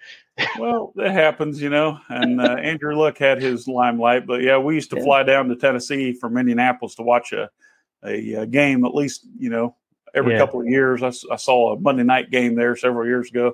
well, 0.59 0.91
that 0.95 1.11
happens, 1.11 1.61
you 1.61 1.69
know. 1.69 1.99
And 2.09 2.41
uh, 2.41 2.55
Andrew 2.61 2.95
Luck 2.95 3.17
had 3.17 3.41
his 3.41 3.67
limelight, 3.67 4.25
but 4.25 4.41
yeah, 4.41 4.57
we 4.57 4.75
used 4.75 4.89
to 4.89 4.97
yeah. 4.97 5.03
fly 5.03 5.23
down 5.23 5.47
to 5.49 5.55
Tennessee 5.55 6.13
from 6.13 6.37
Indianapolis 6.37 6.95
to 6.95 7.03
watch 7.03 7.31
a, 7.31 7.49
a, 8.03 8.33
a 8.33 8.45
game 8.45 8.85
at 8.85 8.95
least, 8.95 9.27
you 9.37 9.49
know, 9.49 9.75
every 10.15 10.33
yeah. 10.33 10.39
couple 10.39 10.61
of 10.61 10.67
years. 10.67 11.03
I, 11.03 11.11
I, 11.31 11.37
saw 11.37 11.73
a 11.73 11.79
Monday 11.79 12.03
night 12.03 12.31
game 12.31 12.55
there 12.55 12.75
several 12.75 13.05
years 13.05 13.29
ago. 13.29 13.53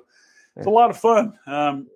It's 0.56 0.66
a 0.66 0.70
lot 0.70 0.90
of 0.90 0.98
fun. 0.98 1.38
Um, 1.46 1.86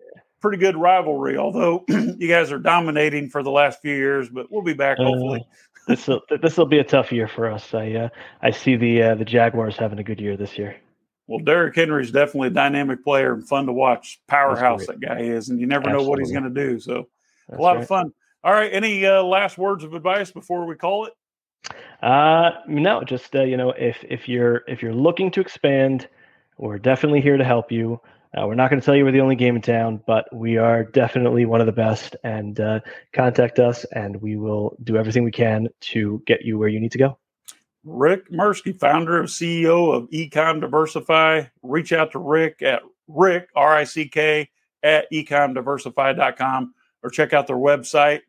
pretty 0.40 0.58
good 0.58 0.76
rivalry, 0.76 1.36
although 1.36 1.84
you 1.88 2.28
guys 2.28 2.52
are 2.52 2.58
dominating 2.58 3.28
for 3.28 3.42
the 3.42 3.50
last 3.50 3.80
few 3.80 3.94
years, 3.94 4.28
but 4.28 4.50
we'll 4.50 4.62
be 4.62 4.74
back 4.74 4.98
hopefully. 4.98 5.40
Uh, 5.40 5.54
this 5.86 6.06
will 6.08 6.22
this 6.42 6.56
will 6.56 6.66
be 6.66 6.78
a 6.78 6.84
tough 6.84 7.12
year 7.12 7.28
for 7.28 7.50
us. 7.50 7.72
I 7.74 7.92
uh, 7.92 8.08
I 8.42 8.50
see 8.50 8.76
the 8.76 9.02
uh, 9.02 9.14
the 9.14 9.24
Jaguars 9.24 9.76
having 9.76 9.98
a 9.98 10.04
good 10.04 10.20
year 10.20 10.36
this 10.36 10.58
year. 10.58 10.76
Well, 11.28 11.40
Derrick 11.40 11.74
Henry 11.74 12.02
is 12.02 12.12
definitely 12.12 12.48
a 12.48 12.52
dynamic 12.52 13.02
player 13.02 13.34
and 13.34 13.46
fun 13.46 13.66
to 13.66 13.72
watch. 13.72 14.20
Powerhouse 14.28 14.86
that 14.86 15.00
guy 15.00 15.20
is, 15.20 15.48
and 15.48 15.58
you 15.60 15.66
never 15.66 15.88
Absolutely. 15.88 16.04
know 16.04 16.08
what 16.08 16.18
he's 16.20 16.30
going 16.30 16.44
to 16.44 16.50
do. 16.50 16.78
So, 16.78 17.08
That's 17.48 17.58
a 17.58 17.62
lot 17.62 17.74
right. 17.74 17.82
of 17.82 17.88
fun. 17.88 18.12
All 18.44 18.52
right, 18.52 18.72
any 18.72 19.04
uh, 19.04 19.24
last 19.24 19.58
words 19.58 19.82
of 19.82 19.94
advice 19.94 20.30
before 20.30 20.66
we 20.66 20.76
call 20.76 21.06
it? 21.06 21.12
Uh, 22.00 22.50
no, 22.68 23.02
just 23.02 23.34
uh, 23.34 23.42
you 23.42 23.56
know, 23.56 23.70
if 23.70 24.04
if 24.08 24.28
you're 24.28 24.62
if 24.68 24.82
you're 24.82 24.94
looking 24.94 25.30
to 25.32 25.40
expand, 25.40 26.08
we're 26.58 26.78
definitely 26.78 27.20
here 27.20 27.36
to 27.36 27.44
help 27.44 27.72
you. 27.72 28.00
Uh, 28.34 28.46
we're 28.46 28.54
not 28.54 28.70
going 28.70 28.80
to 28.80 28.84
tell 28.84 28.94
you 28.94 29.04
we're 29.04 29.12
the 29.12 29.20
only 29.20 29.36
game 29.36 29.56
in 29.56 29.62
town, 29.62 30.02
but 30.06 30.26
we 30.34 30.56
are 30.56 30.84
definitely 30.84 31.46
one 31.46 31.60
of 31.60 31.66
the 31.66 31.72
best. 31.72 32.16
And 32.24 32.58
uh, 32.60 32.80
contact 33.12 33.58
us, 33.58 33.84
and 33.92 34.20
we 34.20 34.36
will 34.36 34.76
do 34.84 34.96
everything 34.96 35.24
we 35.24 35.30
can 35.30 35.68
to 35.80 36.22
get 36.26 36.44
you 36.44 36.58
where 36.58 36.68
you 36.68 36.80
need 36.80 36.92
to 36.92 36.98
go. 36.98 37.18
Rick 37.84 38.30
Mirsky, 38.30 38.78
founder 38.78 39.18
and 39.18 39.28
CEO 39.28 39.94
of 39.94 40.10
Ecom 40.10 40.60
Diversify. 40.60 41.44
Reach 41.62 41.92
out 41.92 42.12
to 42.12 42.18
Rick 42.18 42.60
at 42.62 42.82
Rick, 43.06 43.48
R 43.54 43.76
I 43.76 43.84
C 43.84 44.08
K, 44.08 44.50
at 44.82 45.10
ecomdiversify.com 45.12 46.74
or 47.02 47.10
check 47.10 47.32
out 47.32 47.46
their 47.46 47.56
website, 47.56 48.22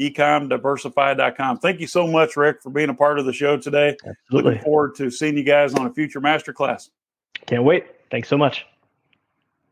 ecomdiversify.com. 0.00 1.58
Thank 1.58 1.80
you 1.80 1.86
so 1.86 2.06
much, 2.06 2.36
Rick, 2.36 2.62
for 2.62 2.70
being 2.70 2.88
a 2.88 2.94
part 2.94 3.18
of 3.18 3.26
the 3.26 3.32
show 3.32 3.58
today. 3.58 3.96
Absolutely. 4.06 4.52
Looking 4.52 4.64
forward 4.64 4.94
to 4.96 5.10
seeing 5.10 5.36
you 5.36 5.44
guys 5.44 5.74
on 5.74 5.86
a 5.86 5.92
future 5.92 6.20
masterclass. 6.20 6.88
Can't 7.46 7.64
wait. 7.64 7.84
Thanks 8.10 8.28
so 8.28 8.38
much. 8.38 8.64